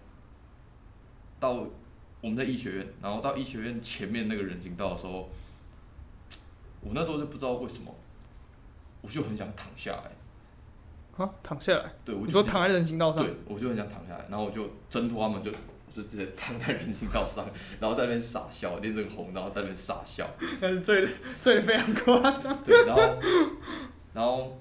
[1.38, 1.68] 到
[2.22, 5.30] 我们在医学院，然后到医学院前面那个人行道的时候，
[6.82, 7.94] 我那时候就不知道为什么，
[9.02, 10.12] 我就很想躺下来。
[11.20, 11.92] 啊，躺下来？
[12.04, 13.24] 对，我你说躺在人行道上？
[13.24, 15.52] 对，我就很想躺下来，然后我就挣脱他们就。
[15.92, 17.44] 就直接躺在人行道上，
[17.80, 20.26] 然后在那边傻笑，脸整红，然后在那边傻笑。
[20.62, 22.64] 但是醉的醉的非常夸张。
[22.64, 23.02] 对，然后
[24.14, 24.56] 然后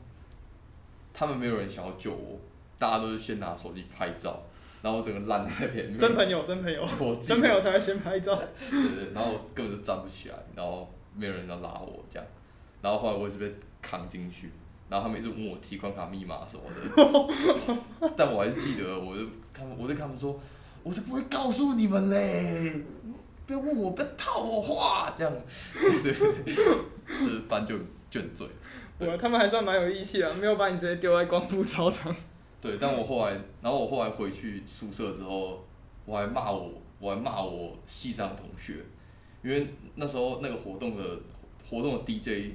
[1.12, 2.40] 他们没有人想要救我，
[2.78, 4.42] 大家都是先拿手机拍照，
[4.82, 5.98] 然后我整个烂在那边。
[5.98, 6.82] 真朋友，真朋友，
[7.22, 8.34] 真朋友才会先拍照。
[8.70, 12.26] 对对，然后根本就站不起来，然后没有人要拉我这样，
[12.80, 14.50] 然后后来我也是被扛进去，
[14.88, 20.38] 然后他们一直问我提款卡密码什么的， 但我还是记得，我就他们，我对他们说。
[20.84, 22.72] 我是不会告诉你们嘞，
[23.46, 25.30] 不要问我，不要套我话，这样，
[26.02, 28.46] 对，是反正就卷嘴。
[28.98, 32.14] 对，他们还算蛮有义气啊，没有把你直接丢在光复操场。
[32.60, 35.62] 对，但我后来，然后我后来回去宿舍之后，
[36.06, 38.76] 我还骂我，我还骂我系上同学，
[39.42, 41.02] 因为那时候那个活动的
[41.68, 42.50] 活动的 DJ，哎，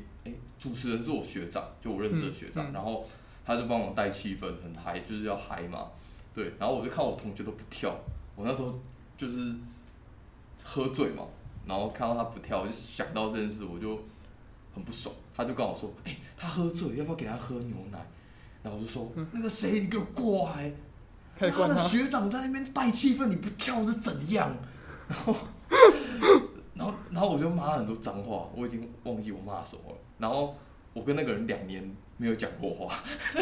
[0.64, 3.06] 主持人是我学长，就我认识的学长，然后
[3.46, 5.90] 他就帮我带气氛，很嗨，就是要嗨嘛。
[6.34, 7.94] 对，然后我就看我同学都不跳，
[8.38, 8.80] 我那时候
[9.18, 9.54] 就是
[10.64, 11.26] 喝醉嘛，
[11.68, 14.02] 然后看到他不跳，我就想到这件事，我就
[14.74, 15.14] 很不爽。
[15.36, 18.00] 他就跟我说：“哎，他喝醉，要不要给他喝牛奶？”
[18.64, 20.72] 然后我就说：“那个谁，你给我过来！
[21.38, 24.56] 他的学长在那边带气氛，你不跳是怎样？”
[25.10, 25.36] 然后，
[26.84, 29.98] 然然后然后我就骂了很多脏话，我已经忘记我骂什么了。
[30.18, 30.56] 然后
[30.94, 33.00] 我跟那个人两年没有讲过话，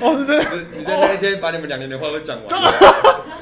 [0.00, 2.70] 哦，是真的，就是你在那一天把你们两年的话都讲完了，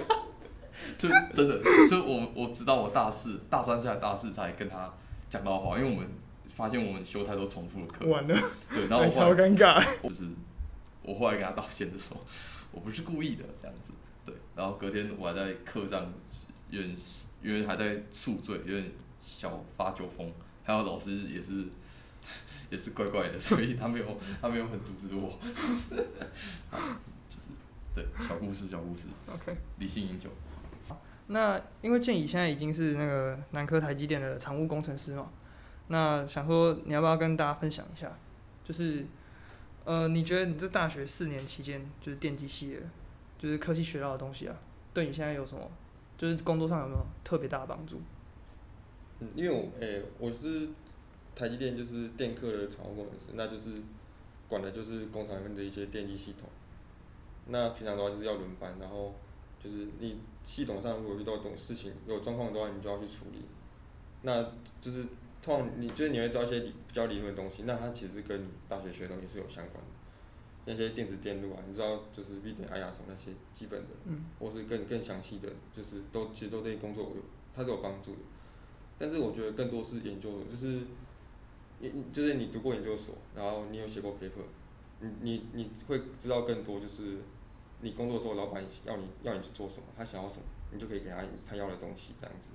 [0.98, 4.92] 就真的就我我直到我大四大三下来大四才跟他
[5.28, 6.06] 讲到话，因为我们
[6.54, 8.38] 发现我们修太多重复的课，完了，
[8.70, 9.82] 对，然后我后超来尴尬。
[10.02, 10.22] 就是
[11.02, 12.20] 我后来跟他道歉的时候，
[12.70, 13.92] 我不是故意的这样子，
[14.26, 16.12] 对，然后隔天我还在课上
[16.70, 16.96] 有点
[17.42, 18.92] 因为还在宿醉，有点
[19.42, 20.30] 小发酒疯，
[20.62, 21.66] 还有老师也是
[22.70, 24.06] 也是怪怪的， 所以他没有
[24.40, 25.30] 他没有很阻止我，
[26.70, 26.78] 好
[27.28, 27.50] 就是
[27.92, 30.30] 对小故事小故事，OK，理性饮酒，
[31.26, 35.28] 那因为建宇现在已经是那个南科台积电的常务工程师嘛，
[35.88, 38.16] 那想说你要不要跟大家分享一下，
[38.62, 39.04] 就是
[39.84, 42.80] 呃，你觉得你这大学四年期间，就是电机系的，
[43.40, 44.54] 就是科技学到的东西啊，
[44.94, 45.68] 对你现在有什么，
[46.16, 48.00] 就是工作上有没有特别大的帮助？
[49.22, 50.68] 嗯，因为我诶、我是
[51.36, 53.70] 台积电就是电科的常务工程师，那就是
[54.48, 56.48] 管的就是工厂里面的一些电机系统。
[57.46, 59.14] 那平常的话就是要轮班，然后
[59.62, 63.42] 就是你系统上如果遇到这种事情有状况的话，你就要去处理。
[64.22, 64.42] 那
[64.80, 65.04] 就是
[65.42, 69.90] 通常你就是你会知道一些理比较理论的东西，那它其实跟你大学学的东西是有相关的。
[70.64, 77.16] 那些电子电路啊，你知道就是 V 点 I 啊什么那些基本的，嗯或是更更详细的，就是都其实都对工作有
[77.52, 78.18] 它是有帮助的。
[79.02, 80.82] 但是我觉得更多是研究，就是
[81.80, 84.44] 你你就是你读过研究所，然后你有写过 paper，
[85.00, 87.16] 你你你会知道更多，就是
[87.80, 92.50] 你工作的时候，老板要你要你去做什么，他想要什么，你就可以给他他要的东西这样子。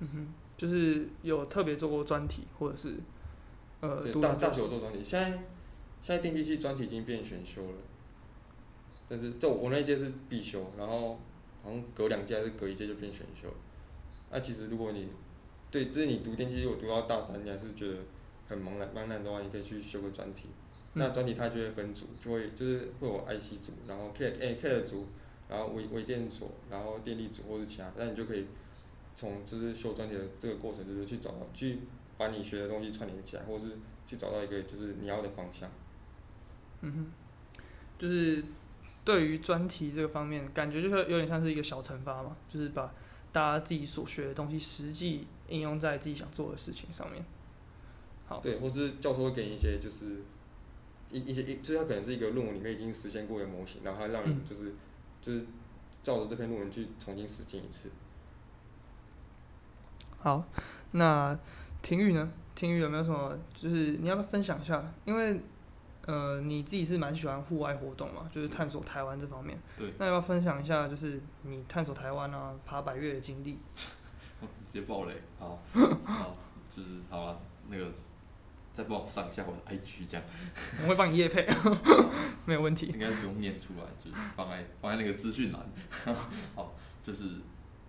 [0.00, 2.96] 嗯哼，就是有特别做过专题，或者是
[3.78, 5.30] 呃对，大大学有做专题，现在
[6.02, 7.78] 现在电机系专题已经变选修了，
[9.08, 11.20] 但是在我我那一届是必修，然后
[11.62, 13.48] 好像隔两届还是隔一届就变选修。
[14.30, 15.08] 那、其实如果你
[15.70, 17.96] 对，就是你读电机，如果读到大三，你还是觉得
[18.48, 20.48] 很茫然茫然的话，你可以去修个专题。
[20.94, 25.06] 那嗯专题它就会分组，就会就是会有 IC 组，然后 K 诶 K 的组，
[25.48, 28.46] 然后微微电所，然后电力组或是其他，那你就可以
[29.14, 31.80] 从就是修专题的这个过程，就是去找到去
[32.16, 33.66] 把你学的东西串联起来，或是
[34.06, 35.70] 去找到一个就是你要的方向。
[36.80, 37.60] 嗯哼，
[37.98, 38.42] 就是
[39.04, 42.92] 对于专题这个方面，感觉就是有点像是一个小惩罚嘛，就是把
[43.38, 47.24] 大家自己所学的东西实际应用在自己想做的事情上面。
[48.26, 50.24] 好，对，或是教授会给你一些就是
[51.12, 54.74] 一一些一，就是它可能是一个论文里面已经实现过的模型，然后它让你嗯就是、
[55.22, 55.46] 就是
[56.02, 57.88] 照着这篇论文去重新实践一次。
[60.18, 60.44] 好，
[60.90, 61.38] 那
[61.80, 62.28] 婷宇呢？
[62.56, 63.38] 婷宇有没有什么？
[63.54, 64.92] 就是你要不要分享一下？
[65.04, 65.40] 因为
[66.08, 69.58] 呃，你自己是蛮喜欢户外活动嘛，就是探索台湾这方面。
[69.76, 69.92] 对。
[69.98, 73.58] 那要不要分享一下，就是你探索台湾啊、爬百越的经历？
[74.40, 75.58] 直接爆雷，好，
[76.04, 76.34] 好，
[76.74, 77.92] 就是好了，那个
[78.72, 80.24] 再帮我上一下我的 IG 这样。
[80.82, 81.46] 我会帮你夜配，
[82.46, 82.86] 没有问题。
[82.86, 85.60] 应该不用念出来，就是放在放在那个资讯栏。
[86.54, 87.24] 好，就是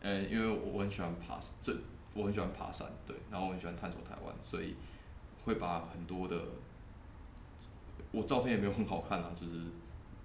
[0.02, 1.74] 呃，因为我很喜欢爬，最
[2.14, 4.76] 我很喜欢爬山，对，然后我很喜欢探索台湾，所以
[5.46, 6.42] 会把很多的
[8.12, 9.62] 我照片也没有很好看啊，就是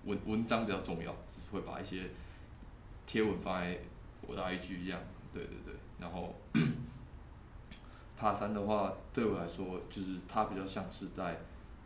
[0.05, 2.11] 文文章比较重要，就是会把一些
[3.07, 3.79] 贴文放在
[4.23, 5.01] 我的 IG 这样，
[5.33, 6.35] 对对对，然后
[8.17, 11.39] 爬山的话，对我来说就是它比较像是在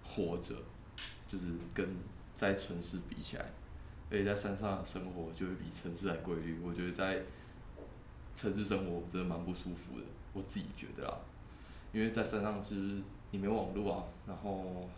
[0.05, 0.55] 活着，
[1.27, 1.97] 就是跟
[2.35, 3.47] 在城市比起来，
[4.11, 6.61] 而且在山上生活就会比城市还规律。
[6.63, 7.23] 我觉得在
[8.37, 11.19] 城市生活真的蛮不舒服的，我自己觉得啦。
[11.93, 14.89] 因为在山上就是你没有网络啊，然后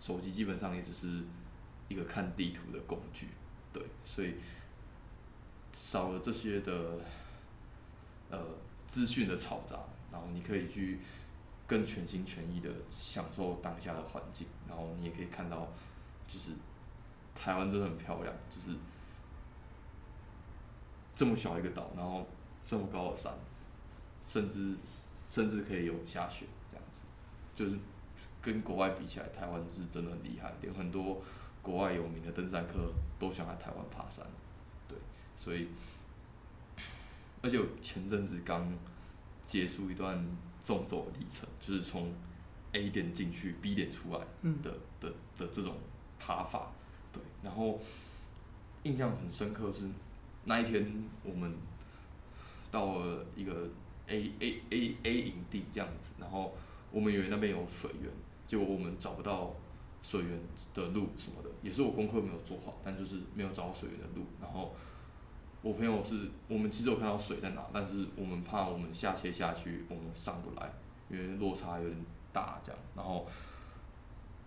[0.00, 1.22] 手机基本上也只是
[1.88, 3.28] 一个看地图的工具，
[3.72, 4.34] 对，所以
[5.72, 6.98] 少了这些的
[8.30, 8.38] 呃
[8.86, 9.78] 资讯的嘈杂，
[10.10, 10.98] 然后你可以去
[11.66, 15.68] 更全心全意的享受当下的环境，然后你也可以看到，
[16.26, 16.52] 就是
[17.34, 18.76] 台湾真的很漂亮，就是
[21.14, 22.26] 这么小一个岛，然后
[22.64, 23.32] 这么高的山，
[24.24, 24.74] 甚至
[25.28, 27.00] 甚至可以有下雪这样子，
[27.54, 27.78] 就是
[28.42, 31.22] 跟国外比起来，台湾是真的很厉害，连很多
[31.62, 34.24] 国外有名的登山客都想来台湾爬山，
[34.88, 34.96] 对，
[35.36, 35.68] 所以
[37.42, 38.72] 而且前阵子刚
[39.44, 40.24] 结束一段
[40.62, 42.12] 纵走的历程，就是从
[42.72, 44.70] A 点进去 B 点出来嗯的
[45.00, 45.76] 的的这种
[46.18, 46.72] 爬法，
[47.12, 47.78] 对，然后
[48.84, 49.88] 印象很深刻是
[50.44, 51.54] 那一天我们
[52.70, 53.68] 到了一个
[54.06, 56.54] A A A A 营地这样子，然后
[56.90, 58.10] 我们以为那边有水源，
[58.46, 59.54] 结果我们找不到
[60.02, 60.40] 水源
[60.74, 64.74] 的路什么的，也是我功课没有做好，但就是没有找到水源的路，然后
[65.62, 70.72] 我朋友是我们其实有看到水在哪，但是我们怕我们下切下去我们上不来，
[71.08, 73.26] 因为落差有点大这样，然后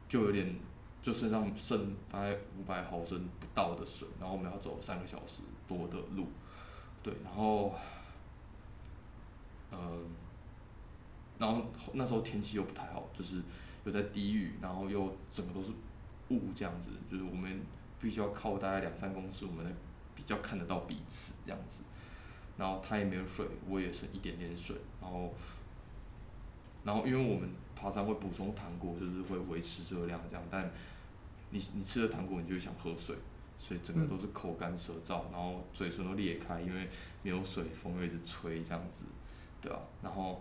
[0.09, 0.55] 就有点
[1.01, 6.27] 就身上剩大概五百毫升不到的水，然后我们要走三个小时多的路，
[7.03, 7.73] 对，然后，
[9.71, 10.05] 嗯、
[11.39, 13.41] 然后那时候天气又不太好，就是
[13.85, 15.71] 有在低语，然后又整个都是
[16.29, 17.61] 雾这样子，就是我们
[17.99, 19.71] 必须要靠大概两三公尺，我们才
[20.15, 21.77] 比较看得到彼此这样子。
[22.55, 25.33] 然后他也没有水，我也剩一点点水，然后，
[26.83, 30.71] 然后因为我们爬山会补充糖果，就是会维持热量这样，但
[31.49, 33.15] 你你吃了糖果，你就想喝水，
[33.57, 36.87] 所以整个都是口干舌燥，然后嘴唇都裂开，因为
[37.23, 39.03] 没有水，风又一直吹这样子，
[39.59, 40.39] 对吧、然后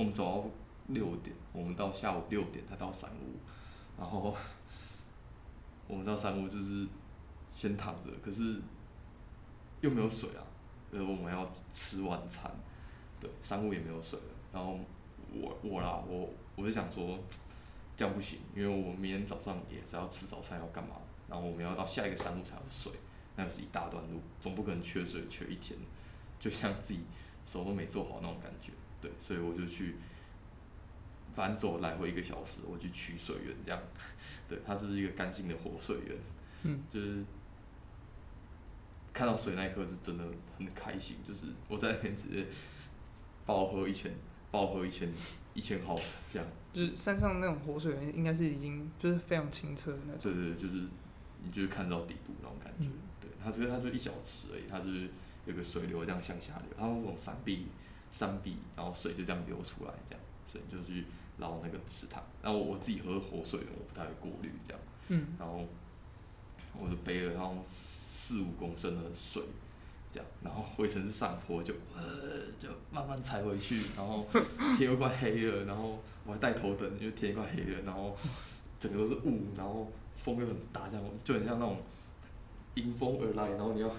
[0.00, 0.44] 我们走到
[0.94, 3.36] 六点，我们到下午六点才到山屋，
[3.98, 4.34] 然后
[5.86, 6.86] 我们到山屋就是
[7.54, 8.58] 先躺着，可是
[9.82, 10.40] 又没有水啊，
[10.90, 12.50] 呃，我们要吃晚餐，
[13.20, 14.78] 对，山屋也没有水了，然后
[15.34, 17.18] 我我啦，我我就想说
[17.94, 20.96] 这样不行，因为我明天早上也是要吃早餐要干嘛，
[21.28, 22.90] 然后我们要到下一个山屋才有水，
[23.36, 25.78] 那又是一大段路，总不可能缺水缺一天，
[26.38, 27.00] 就像自己
[27.44, 29.96] 手都没做好那种感觉，对，所以我就去。
[31.32, 33.80] 反正走来回一个小时，我去取水源这样，
[34.48, 36.16] 对，它就是一个干净的活水源，
[36.64, 37.24] 嗯，就是
[39.12, 40.24] 看到水那一刻是真的
[40.58, 42.46] 很开心，就是我在那边直接
[43.46, 44.12] 爆喝一千，
[44.50, 45.08] 爆喝一千
[45.54, 50.32] 一千毫升这样，就是山上那种活水源应该是已经就是非常清澈的那种。
[50.32, 50.88] 对对，对就是
[51.44, 55.08] 你就是看到底部那种感觉，嗯对，它这个它就一小池而已，它就是
[55.46, 57.68] 有个水流这样向下流，它那种山壁
[58.12, 61.04] 山壁，然后水就这样流出来这样，所以你就去
[61.38, 64.82] 捞那个池塘，然后我自己喝活水，我不太会过滤这样。
[65.08, 65.64] 嗯，然后
[66.78, 69.42] 我就背了然后四五公升的水，
[70.10, 74.26] 这样，然后回程是上坡就呃就慢慢踩回去，然后
[74.76, 78.16] 天又快黑了，然后我还带头灯，因为天快黑了，然后
[78.78, 79.90] 整个都是雾，然后
[80.22, 81.76] 风又很大，这样就很像那种
[82.74, 83.90] 迎风而来，然后你要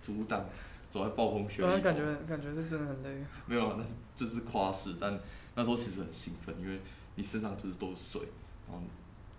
[0.00, 0.44] 阻挡，
[0.90, 3.24] 走在暴风雪里感觉感觉是真的很累。
[3.46, 3.84] 没有啊，那
[4.14, 5.18] 就是夸饰，但
[5.54, 6.80] 那时候其实很兴奋，因为
[7.14, 8.22] 你身上就是都是水，
[8.66, 8.82] 然后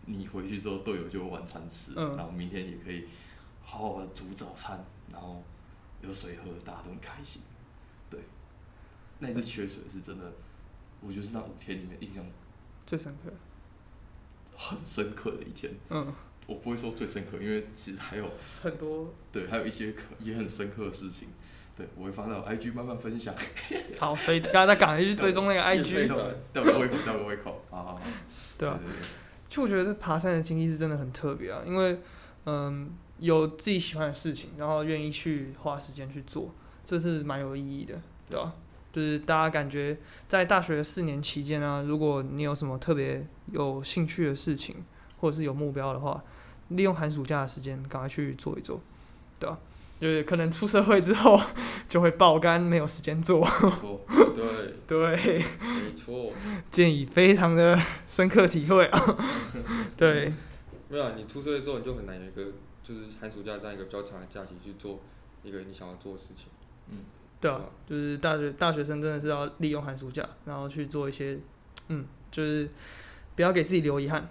[0.06, 3.08] 你回去之后队友就有晚餐吃，嗯然后明天也可以
[3.64, 5.43] 好好的煮早餐，然后
[6.02, 7.41] 有水喝，大家都很开心。
[8.10, 8.20] 对，
[9.20, 10.32] 那一次缺水是真的，
[11.02, 12.24] 我觉得是那五天里面印象
[12.86, 13.32] 最深刻。
[14.62, 15.74] 很深刻的一天。
[15.89, 16.14] 嗯，
[16.50, 18.26] 我不会说最深刻，因为其实还有
[18.64, 21.28] 很多对，还有一些可也很深刻的事情。
[21.78, 23.34] 对，我会放到 IG 慢慢分享。
[24.00, 27.64] 好，所以大家再赶快去追踪那个 IG，仔吊个胃口，吊个胃口。
[27.70, 28.02] 好好好。
[28.58, 28.95] 对吧、对对
[29.47, 32.00] 其实我觉得这爬山的经历是真的很特别啊，因为
[32.45, 38.54] 嗯有自己喜欢的事情，然后愿意去花时间去做，这是蛮有意义的，对吧、
[38.91, 39.97] 就是大家感觉
[40.28, 44.76] 在大学四年期间啊，如果你有什么特别有兴趣的事情，
[45.20, 46.22] 或者是有目标的话，
[46.70, 48.80] 利用寒暑假的时间赶快去做一做，
[49.39, 49.57] 对吧、
[49.99, 51.39] 就是可能出社会之后
[51.89, 53.47] 就会爆肝，没有时间做。
[54.36, 56.32] 对，对，没错。
[56.72, 59.17] 建议非常的深刻体会啊。
[59.97, 60.34] 对，
[60.88, 62.51] 没有啊，你出社会之后你就很难有一个，
[62.82, 64.99] 就是寒暑假这样一个比较长的假期去做
[65.43, 66.47] 一个你想要做的事情。
[66.89, 66.97] 嗯
[67.41, 71.39] 对啊，就是大学大学生真的是要利用寒暑假，然后去做一些，
[71.88, 72.70] 嗯，就是
[73.36, 74.30] 不要给自己留遗憾。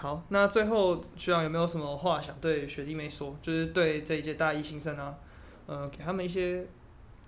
[0.00, 3.36] 好，那最后学长有没有什么话想对学弟妹说？
[3.42, 5.18] 就是对这一届大一新生啊，
[5.66, 6.64] 呃，给他们一些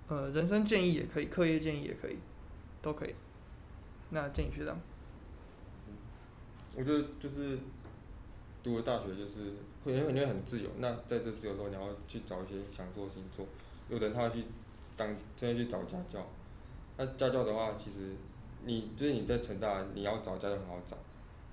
[0.07, 2.15] 呃人生建议也可以，课业建议也可以，
[2.81, 3.13] 都可以。
[4.11, 4.79] 那建议学长，
[6.73, 7.59] 我觉得就是
[8.63, 9.51] 读了大学就是
[9.83, 13.45] 会因为你会很自由，那在这自由之后，你要去找一些想做的事情做。
[13.89, 14.45] 有的人他会去
[14.95, 16.25] 当真的去找家教，
[16.95, 18.15] 那家教的话，其实
[18.63, 20.95] 你就是你在成大，你要找家教很好找，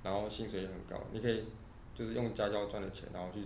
[0.08, 1.44] 然后薪水也很高，你可以
[1.94, 3.44] 就是用家教赚的钱，然后去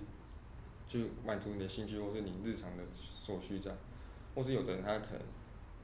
[0.86, 3.76] 去满足你的兴趣或是你日常的所需这样。
[4.32, 5.20] 或是有的人他可能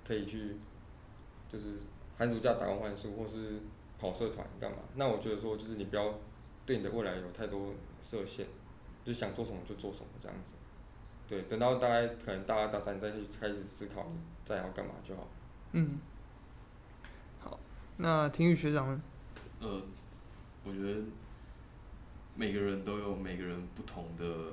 [0.07, 0.57] 可以去
[1.51, 1.81] 就是
[2.17, 3.61] 寒暑假打工换书，或是
[3.99, 4.79] 跑社团干嘛？
[4.95, 6.15] 那我觉得说，就是你不要
[6.65, 8.47] 对你的未来有太多设限，
[9.05, 10.53] 就想做什么就做什么这样子。
[11.27, 15.27] 对，等到大概可能大二大三再去开始思考你再要干嘛就好。
[15.73, 15.99] 嗯，
[17.41, 17.59] 好，
[17.97, 19.03] 那体育学长呢？
[19.61, 19.83] 呃，
[20.65, 21.01] 我觉得
[22.35, 24.53] 每个人都有每个人不同的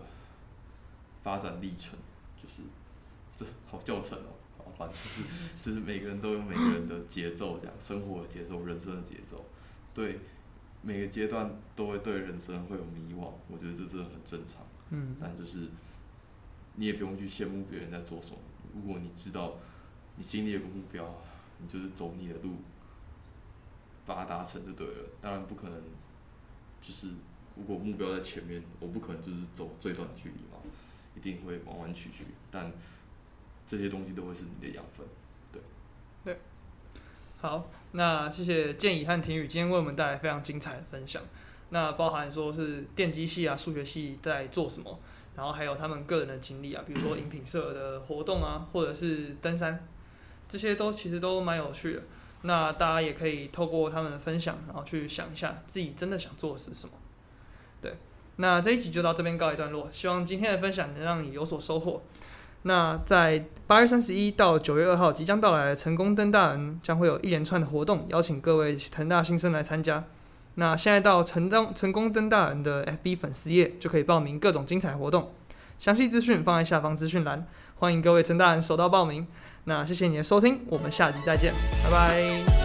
[1.24, 1.98] 发展历程，
[2.42, 2.62] 就是
[3.36, 5.24] 这好教程哦，好反正就是
[5.62, 9.46] 就是每个人都有每个人的节奏，这样生活的节奏、人生的节奏。
[9.94, 10.20] 对
[10.82, 14.62] 每个阶段都会对人生会有迷惘，我觉得这真的很正常。
[14.92, 15.68] 嗯但就是
[16.76, 18.38] 你也不用去羡慕别人在做什么。
[18.74, 19.54] 如果你知道
[20.16, 21.16] 你心里有个目标，
[21.60, 22.58] 你就是走你的路，
[24.06, 25.10] 把它达成就对了。
[25.22, 25.82] 当然不可能，
[26.82, 27.08] 就是
[27.56, 30.58] 如果目标在前面，我不可能就是走最短距离嘛，
[31.16, 32.26] 一定会弯弯曲曲。
[32.52, 32.72] 但
[33.66, 35.06] 这些东西都会是你的养分。
[35.52, 35.62] 对。
[36.24, 36.40] 对
[37.40, 41.22] 好，那谢谢建宇和婷宇今天为我们带来非常精彩的分享。
[41.70, 45.00] 那包含说是电机系啊、数学系在做什么，
[45.36, 49.88] 然后还有他们个人的经历啊，比如说饮品社的活动啊，或者是登山，
[50.48, 52.04] 这些都其实都蛮有趣的。
[52.46, 56.94] 那大家也可以透过他们的分享，然后去想一下自己真的想做的是什么。
[57.82, 57.98] 对，
[58.38, 62.04] 那这一集就到这边告一段落，希望今天的分享能让你有所收获。
[62.64, 70.04] 那在八月三十一到九月二号即将到来的成功登大人将会有一连串的活动，邀请各位成大新生来参加。
[70.56, 75.32] 那现在到成登成功登大人的 FB 粉丝页就可以报名各种精彩活动，
[75.78, 79.28] 详细资讯放在下方资讯栏，欢迎各位成大人手到报名。
[79.66, 81.52] 那谢谢你的收听，我们下集再见，
[81.84, 82.65] 拜拜。